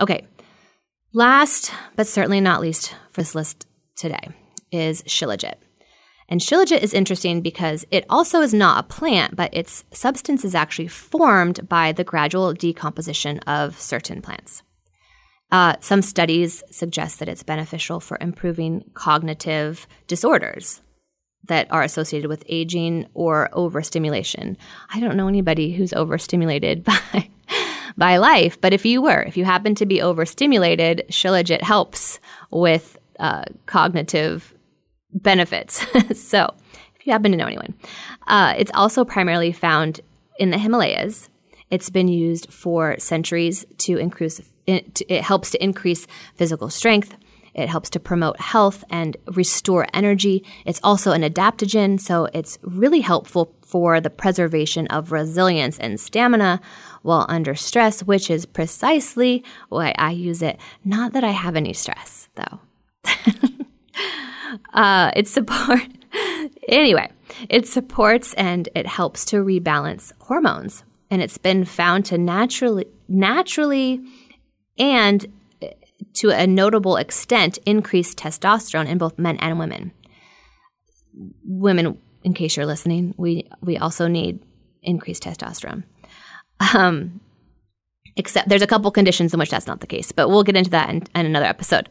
[0.00, 0.26] Okay,
[1.12, 4.28] last but certainly not least for this list today
[4.70, 5.54] is shilajit.
[6.28, 10.54] And shilajit is interesting because it also is not a plant, but its substance is
[10.54, 14.62] actually formed by the gradual decomposition of certain plants.
[15.50, 20.80] Uh, some studies suggest that it's beneficial for improving cognitive disorders
[21.48, 24.56] that are associated with aging or overstimulation.
[24.94, 27.28] I don't know anybody who's overstimulated by
[27.96, 32.20] by life, but if you were, if you happen to be overstimulated, Shilajit helps
[32.50, 34.54] with uh, cognitive
[35.12, 35.84] benefits.
[36.20, 36.54] so,
[36.98, 37.74] if you happen to know anyone,
[38.26, 40.00] uh, it's also primarily found
[40.38, 41.28] in the Himalayas.
[41.70, 44.40] It's been used for centuries to increase.
[44.66, 46.06] It, it helps to increase
[46.36, 47.16] physical strength.
[47.54, 50.44] It helps to promote health and restore energy.
[50.64, 56.60] It's also an adaptogen, so it's really helpful for the preservation of resilience and stamina
[57.02, 60.58] while under stress, which is precisely why I use it.
[60.84, 62.60] Not that I have any stress, though.
[64.72, 65.80] Uh, it support
[66.68, 67.10] anyway.
[67.48, 74.00] It supports and it helps to rebalance hormones, and it's been found to naturally naturally
[74.78, 75.26] and
[76.14, 79.92] to a notable extent increase testosterone in both men and women.
[81.44, 84.40] Women, in case you're listening, we we also need
[84.82, 85.84] increased testosterone.
[86.74, 87.20] Um,
[88.16, 90.70] except there's a couple conditions in which that's not the case, but we'll get into
[90.70, 91.88] that in, in another episode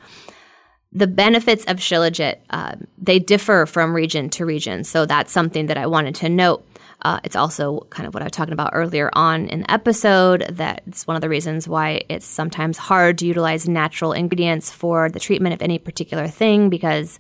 [0.94, 4.84] the benefits of Shilajit, uh, they differ from region to region.
[4.84, 6.68] So that's something that I wanted to note.
[7.04, 10.46] Uh, it's also kind of what I was talking about earlier on in the episode.
[10.50, 15.10] That it's one of the reasons why it's sometimes hard to utilize natural ingredients for
[15.10, 17.20] the treatment of any particular thing because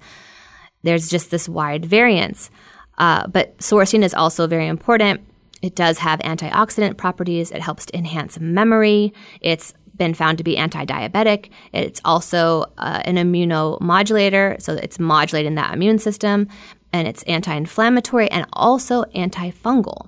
[0.83, 2.51] there's just this wide variance.
[2.97, 5.21] Uh, but sourcing is also very important.
[5.61, 7.51] it does have antioxidant properties.
[7.51, 9.13] It helps to enhance memory.
[9.41, 11.49] It's been found to be anti-diabetic.
[11.73, 16.47] It's also uh, an immunomodulator, so it's modulating that immune system,
[16.93, 20.07] and it's anti-inflammatory and also antifungal.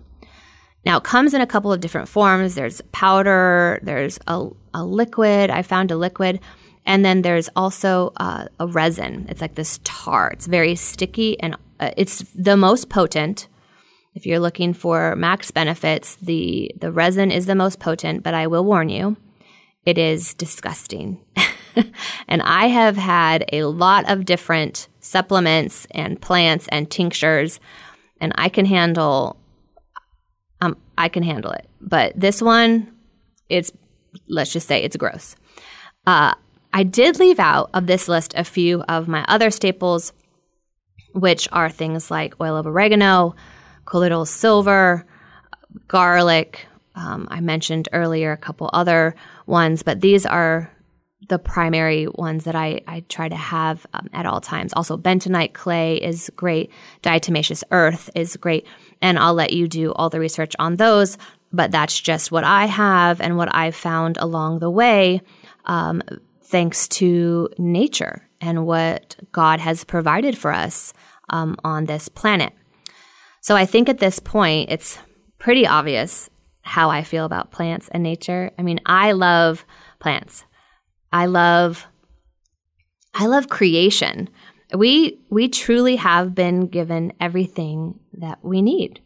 [0.85, 2.55] Now, it comes in a couple of different forms.
[2.55, 5.49] There's powder, there's a, a liquid.
[5.49, 6.39] I found a liquid.
[6.85, 9.25] And then there's also uh, a resin.
[9.29, 10.31] It's like this tar.
[10.31, 13.47] It's very sticky and uh, it's the most potent.
[14.13, 18.47] If you're looking for max benefits, the, the resin is the most potent, but I
[18.47, 19.15] will warn you,
[19.85, 21.19] it is disgusting.
[22.27, 27.59] and I have had a lot of different supplements and plants and tinctures,
[28.21, 29.37] and I can handle
[30.61, 31.67] um, I can handle it.
[31.81, 32.91] But this one,
[33.49, 33.71] it's
[34.29, 35.35] let's just say it's gross.
[36.07, 36.33] Uh,
[36.73, 40.13] I did leave out of this list a few of my other staples,
[41.13, 43.35] which are things like oil of oregano,
[43.85, 45.05] colloidal silver,
[45.87, 46.67] garlic.
[46.95, 49.15] Um, I mentioned earlier a couple other
[49.45, 50.71] ones, but these are
[51.29, 54.73] the primary ones that I, I try to have um, at all times.
[54.73, 56.71] Also, bentonite clay is great.
[57.01, 58.67] Diatomaceous earth is great.
[59.01, 61.17] And I'll let you do all the research on those.
[61.51, 65.21] But that's just what I have and what I've found along the way,
[65.65, 66.01] um,
[66.41, 70.93] thanks to nature and what God has provided for us
[71.29, 72.53] um, on this planet.
[73.41, 74.97] So I think at this point, it's
[75.37, 76.29] pretty obvious
[76.63, 78.51] how I feel about plants and nature.
[78.57, 79.65] I mean, I love
[79.99, 80.45] plants.
[81.11, 81.85] I love
[83.13, 84.29] I love creation.
[84.73, 89.01] We we truly have been given everything that we need.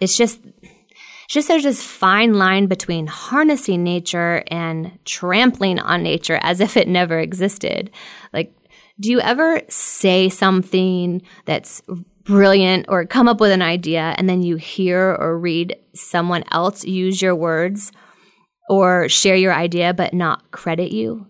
[0.00, 6.38] It's just it's just there's this fine line between harnessing nature and trampling on nature
[6.40, 7.90] as if it never existed.
[8.32, 8.54] Like
[9.00, 11.82] do you ever say something that's
[12.24, 16.84] brilliant or come up with an idea and then you hear or read someone else
[16.84, 17.92] use your words
[18.68, 21.26] or share your idea but not credit you?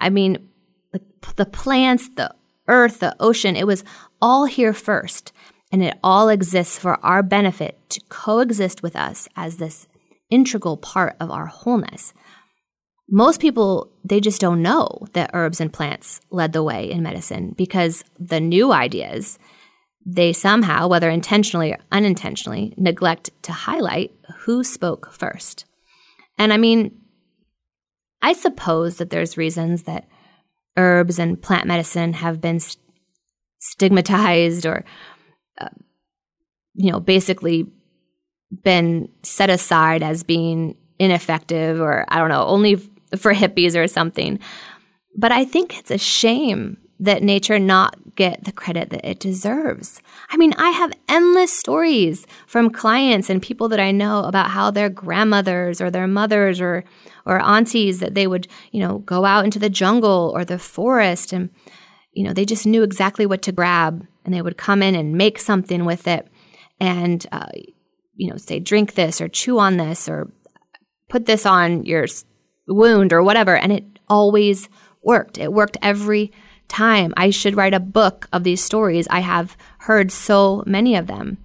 [0.00, 0.48] I mean,
[0.92, 1.00] the,
[1.36, 2.34] the plants, the
[2.68, 3.84] earth, the ocean, it was
[4.20, 5.32] all here first.
[5.70, 9.86] And it all exists for our benefit to coexist with us as this
[10.30, 12.14] integral part of our wholeness.
[13.10, 17.54] Most people, they just don't know that herbs and plants led the way in medicine
[17.56, 19.38] because the new ideas,
[20.10, 25.66] they somehow, whether intentionally or unintentionally, neglect to highlight who spoke first.
[26.38, 26.98] And I mean,
[28.22, 30.08] I suppose that there's reasons that
[30.78, 32.82] herbs and plant medicine have been st-
[33.58, 34.82] stigmatized or,
[35.60, 35.68] uh,
[36.74, 37.66] you know, basically
[38.64, 42.74] been set aside as being ineffective or, I don't know, only
[43.12, 44.38] f- for hippies or something.
[45.18, 50.02] But I think it's a shame that nature not get the credit that it deserves.
[50.30, 54.70] I mean, I have endless stories from clients and people that I know about how
[54.70, 56.84] their grandmothers or their mothers or
[57.24, 61.32] or aunties that they would, you know, go out into the jungle or the forest
[61.32, 61.50] and
[62.12, 65.12] you know, they just knew exactly what to grab and they would come in and
[65.12, 66.26] make something with it
[66.80, 67.46] and uh,
[68.16, 70.32] you know, say drink this or chew on this or
[71.08, 72.06] put this on your
[72.66, 74.68] wound or whatever and it always
[75.04, 75.38] worked.
[75.38, 76.42] It worked every time.
[76.80, 79.08] I should write a book of these stories.
[79.10, 81.38] I have heard so many of them.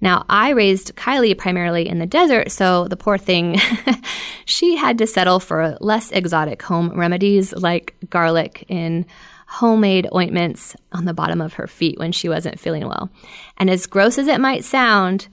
[0.00, 3.58] Now, I raised Kylie primarily in the desert, so the poor thing,
[4.44, 9.06] she had to settle for less exotic home remedies like garlic in
[9.46, 13.08] homemade ointments on the bottom of her feet when she wasn't feeling well.
[13.56, 15.28] And as gross as it might sound,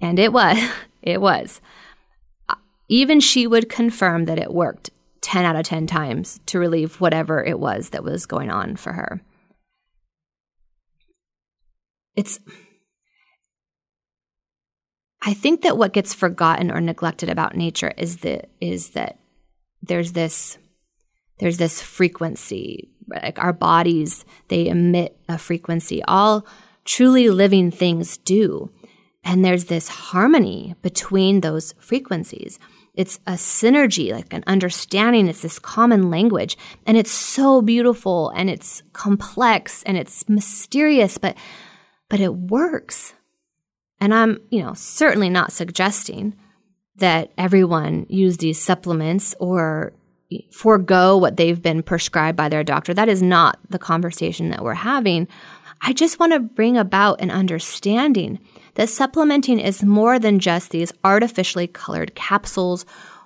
[0.00, 0.58] and it was,
[1.02, 1.60] it was,
[2.48, 2.54] uh,
[2.88, 4.90] even she would confirm that it worked
[5.24, 8.92] 10 out of 10 times to relieve whatever it was that was going on for
[8.92, 9.22] her.
[12.14, 12.38] It's,
[15.22, 19.18] I think that what gets forgotten or neglected about nature is that is that
[19.82, 20.58] there's this
[21.38, 26.02] there's this frequency like our bodies they emit a frequency.
[26.04, 26.46] All
[26.84, 28.70] truly living things do.
[29.24, 32.58] And there's this harmony between those frequencies
[32.94, 35.26] it's a synergy, like an understanding.
[35.26, 36.56] It's this common language.
[36.86, 41.36] And it's so beautiful and it's complex and it's mysterious, but,
[42.08, 43.14] but it works.
[44.00, 46.36] And I'm, you know, certainly not suggesting
[46.96, 49.92] that everyone use these supplements or
[50.52, 52.94] forego what they've been prescribed by their doctor.
[52.94, 55.26] That is not the conversation that we're having.
[55.80, 58.38] I just want to bring about an understanding
[58.74, 62.84] that supplementing is more than just these artificially colored capsules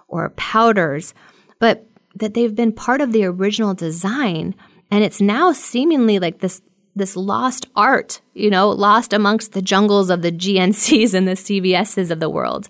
[0.08, 1.14] or powders,
[1.58, 4.54] but that they've been part of the original design.
[4.90, 6.60] And it's now seemingly like this,
[6.96, 12.10] this lost art, you know, lost amongst the jungles of the GNCs and the CVSs
[12.10, 12.68] of the world.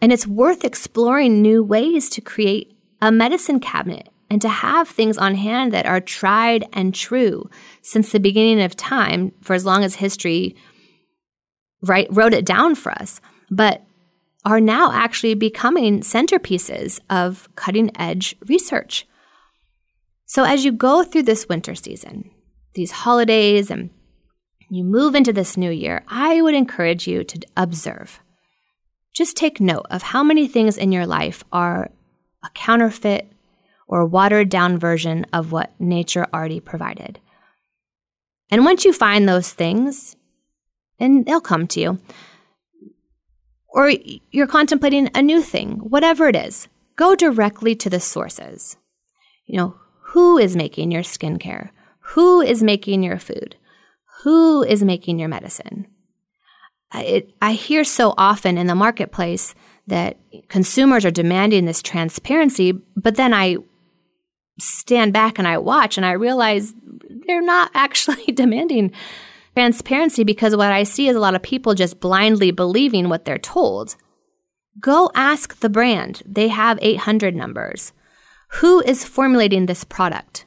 [0.00, 5.18] And it's worth exploring new ways to create a medicine cabinet and to have things
[5.18, 7.48] on hand that are tried and true
[7.82, 10.54] since the beginning of time for as long as history
[11.82, 13.20] right, wrote it down for us,
[13.50, 13.82] but
[14.44, 19.06] are now actually becoming centerpieces of cutting edge research.
[20.26, 22.30] So as you go through this winter season,
[22.74, 23.90] these holidays, and
[24.70, 28.20] you move into this new year, I would encourage you to observe.
[29.14, 31.90] Just take note of how many things in your life are
[32.44, 33.32] a counterfeit
[33.88, 37.18] or watered down version of what nature already provided.
[38.50, 40.14] And once you find those things,
[40.98, 41.98] and they'll come to you,
[43.68, 43.90] or
[44.30, 48.76] you're contemplating a new thing, whatever it is, go directly to the sources.
[49.46, 49.74] You know,
[50.08, 51.70] who is making your skincare?
[52.00, 53.56] Who is making your food?
[54.22, 55.86] Who is making your medicine?
[56.94, 59.54] It, I hear so often in the marketplace
[59.86, 60.18] that
[60.48, 63.58] consumers are demanding this transparency, but then I
[64.58, 66.74] stand back and I watch and I realize
[67.26, 68.92] they're not actually demanding
[69.58, 73.38] transparency because what I see is a lot of people just blindly believing what they're
[73.38, 73.96] told.
[74.78, 76.22] Go ask the brand.
[76.24, 77.92] They have 800 numbers.
[78.60, 80.46] Who is formulating this product?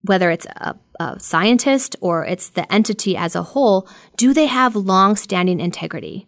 [0.00, 4.74] Whether it's a, a scientist or it's the entity as a whole, do they have
[4.74, 6.26] long standing integrity?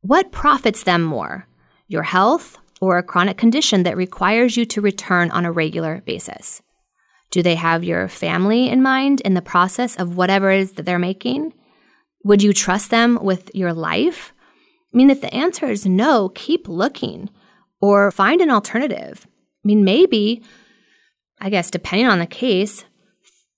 [0.00, 1.46] What profits them more?
[1.86, 6.62] Your health or a chronic condition that requires you to return on a regular basis?
[7.32, 10.84] Do they have your family in mind in the process of whatever it is that
[10.84, 11.54] they're making?
[12.24, 14.32] Would you trust them with your life?
[14.92, 17.30] I mean, if the answer is no, keep looking
[17.80, 19.26] or find an alternative.
[19.26, 20.42] I mean, maybe,
[21.40, 22.84] I guess, depending on the case,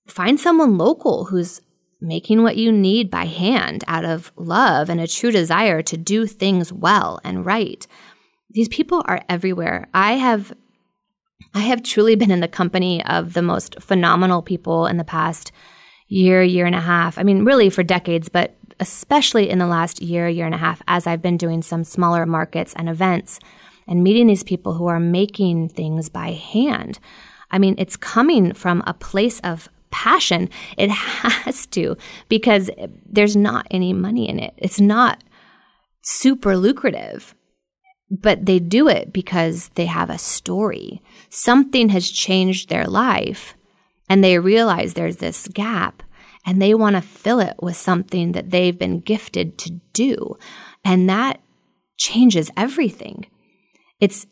[0.07, 1.61] find someone local who's
[2.01, 6.27] making what you need by hand out of love and a true desire to do
[6.27, 7.87] things well and right.
[8.51, 9.89] These people are everywhere.
[9.93, 10.53] I have
[11.53, 15.53] I have truly been in the company of the most phenomenal people in the past
[16.09, 17.19] year, year and a half.
[17.19, 20.83] I mean, really for decades, but especially in the last year, year and a half,
[20.89, 23.39] as I've been doing some smaller markets and events
[23.87, 26.99] and meeting these people who are making things by hand.
[27.51, 30.51] I mean, it's coming from a place of passion.
[30.77, 31.97] It has to
[32.29, 32.71] because
[33.07, 34.55] there's not any money in it.
[34.57, 35.23] It's not
[36.03, 37.35] super lucrative,
[38.11, 41.03] but they do it because they have a story.
[41.31, 43.55] Something has changed their life
[44.09, 46.03] and they realize there's this gap
[46.47, 50.37] and they want to fill it with something that they've been gifted to do.
[50.85, 51.41] And that
[51.97, 53.27] changes everything.
[54.01, 54.27] It's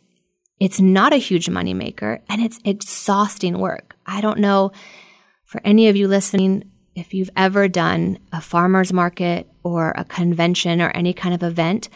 [0.61, 3.97] it's not a huge moneymaker and it's exhausting work.
[4.07, 4.71] I don't know
[5.45, 10.81] for any of you listening if you've ever done a farmer's market or a convention
[10.81, 11.89] or any kind of event,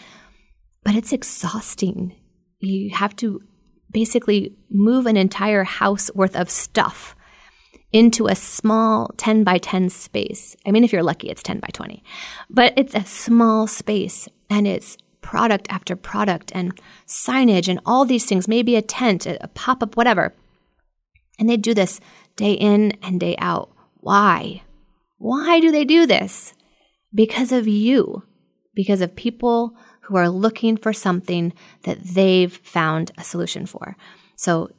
[0.87, 2.14] but it's exhausting.
[2.61, 3.43] You have to
[3.91, 7.16] basically move an entire house worth of stuff
[7.93, 10.55] into a small 10 by 10 space.
[10.64, 12.05] I mean, if you're lucky, it's 10 by 20,
[12.49, 18.24] but it's a small space and it's product after product and signage and all these
[18.24, 20.34] things, maybe a tent, a pop up, whatever.
[21.41, 21.99] And they do this
[22.37, 23.72] day in and day out.
[23.97, 24.62] Why?
[25.18, 26.55] Why do they do this?
[27.12, 28.22] Because of you,
[28.72, 29.76] because of people
[30.07, 31.52] who are looking for something
[31.82, 33.96] that they've found a solution for.
[34.36, 34.70] So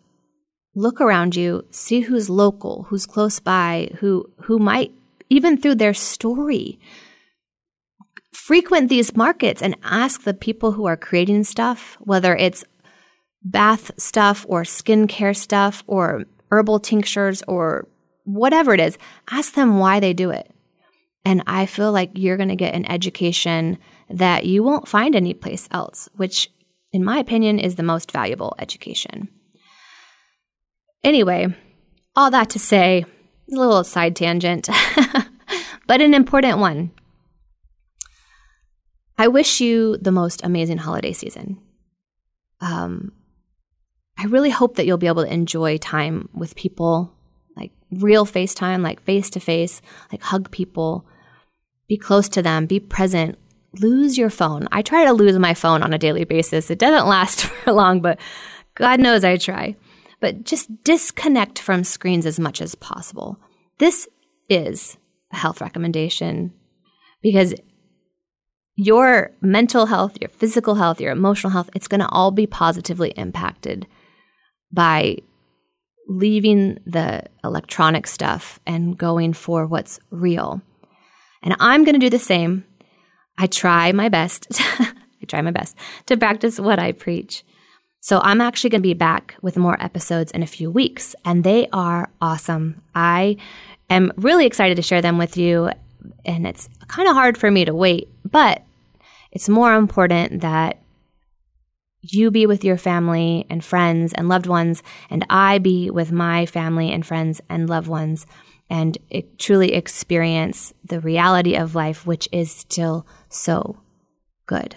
[0.76, 4.92] look around you, see who's local, who's close by, who who might
[5.30, 6.80] even through their story
[8.38, 12.64] frequent these markets and ask the people who are creating stuff, whether it's
[13.44, 17.90] bath stuff or skincare stuff or herbal tinctures or
[18.24, 18.98] whatever it is,
[19.30, 20.50] ask them why they do it.
[21.26, 23.80] And I feel like you're going to get an education
[24.10, 26.50] that you won't find anyplace else, which,
[26.92, 29.30] in my opinion, is the most valuable education.
[31.04, 31.56] Anyway,
[32.16, 33.06] all that to say,
[33.52, 34.70] a little side tangent,
[35.88, 36.92] but an important one.
[39.18, 41.60] I wish you the most amazing holiday season.
[42.62, 43.14] Um,
[44.18, 47.14] I really hope that you'll be able to enjoy time with people,
[47.56, 49.82] like real FaceTime, like face to face,
[50.12, 51.06] like hug people,
[51.88, 53.38] be close to them, be present,
[53.80, 54.68] lose your phone.
[54.72, 56.70] I try to lose my phone on a daily basis.
[56.70, 58.20] It doesn't last for long, but
[58.76, 59.76] God knows I try.
[60.20, 63.40] But just disconnect from screens as much as possible.
[63.78, 64.08] This
[64.50, 64.98] is
[65.32, 66.54] a health recommendation
[67.22, 67.54] because
[68.76, 73.10] your mental health, your physical health, your emotional health, it's going to all be positively
[73.10, 73.88] impacted
[74.72, 75.18] by
[76.08, 80.62] leaving the electronic stuff and going for what's real.
[81.44, 82.66] And I'm going to do the same.
[83.38, 84.48] I try my best.
[84.80, 85.76] I try my best
[86.08, 87.44] to practice what I preach.
[88.00, 91.44] So I'm actually going to be back with more episodes in a few weeks, and
[91.44, 92.82] they are awesome.
[92.96, 93.38] I
[93.90, 95.72] am really excited to share them with you,
[96.24, 98.64] and it's kind of hard for me to wait, but
[99.32, 100.80] it's more important that
[102.02, 106.46] you be with your family and friends and loved ones, and I be with my
[106.46, 108.26] family and friends and loved ones,
[108.70, 113.78] and it, truly experience the reality of life, which is still so
[114.46, 114.76] good.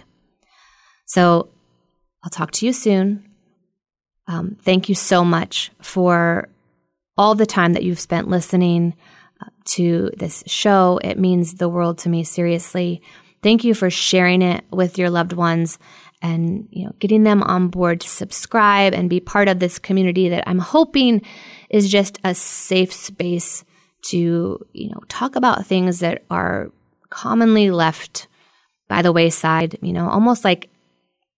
[1.05, 1.49] So
[2.23, 3.29] I'll talk to you soon.
[4.27, 6.47] Um, thank you so much for
[7.17, 8.95] all the time that you've spent listening
[9.41, 10.99] uh, to this show.
[11.03, 13.01] It means the world to me, seriously.
[13.43, 15.79] Thank you for sharing it with your loved ones
[16.21, 20.29] and you know getting them on board to subscribe and be part of this community
[20.29, 21.21] that I'm hoping
[21.69, 23.63] is just a safe space
[24.03, 26.71] to you know talk about things that are
[27.09, 28.27] commonly left
[28.87, 30.69] by the wayside, you know, almost like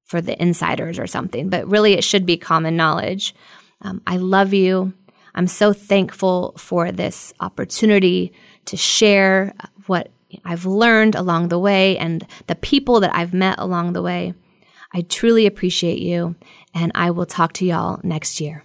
[0.06, 3.36] for the insiders or something, but really it should be common knowledge.
[3.82, 4.94] Um, I love you.
[5.36, 8.34] I'm so thankful for this opportunity
[8.66, 9.54] to share
[9.88, 10.10] what
[10.46, 14.34] I've learned along the way and the people that I've met along the way.
[14.94, 16.36] I truly appreciate you,
[16.74, 18.64] and I will talk to y'all next year.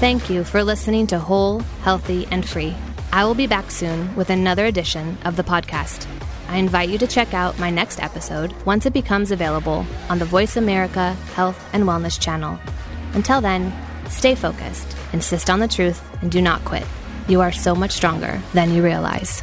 [0.00, 2.74] Thank you for listening to Whole, Healthy, and Free.
[3.12, 6.06] I will be back soon with another edition of the podcast.
[6.48, 10.24] I invite you to check out my next episode once it becomes available on the
[10.24, 12.58] Voice America Health and Wellness channel.
[13.12, 13.74] Until then,
[14.08, 16.86] stay focused, insist on the truth, and do not quit.
[17.28, 19.42] You are so much stronger than you realize.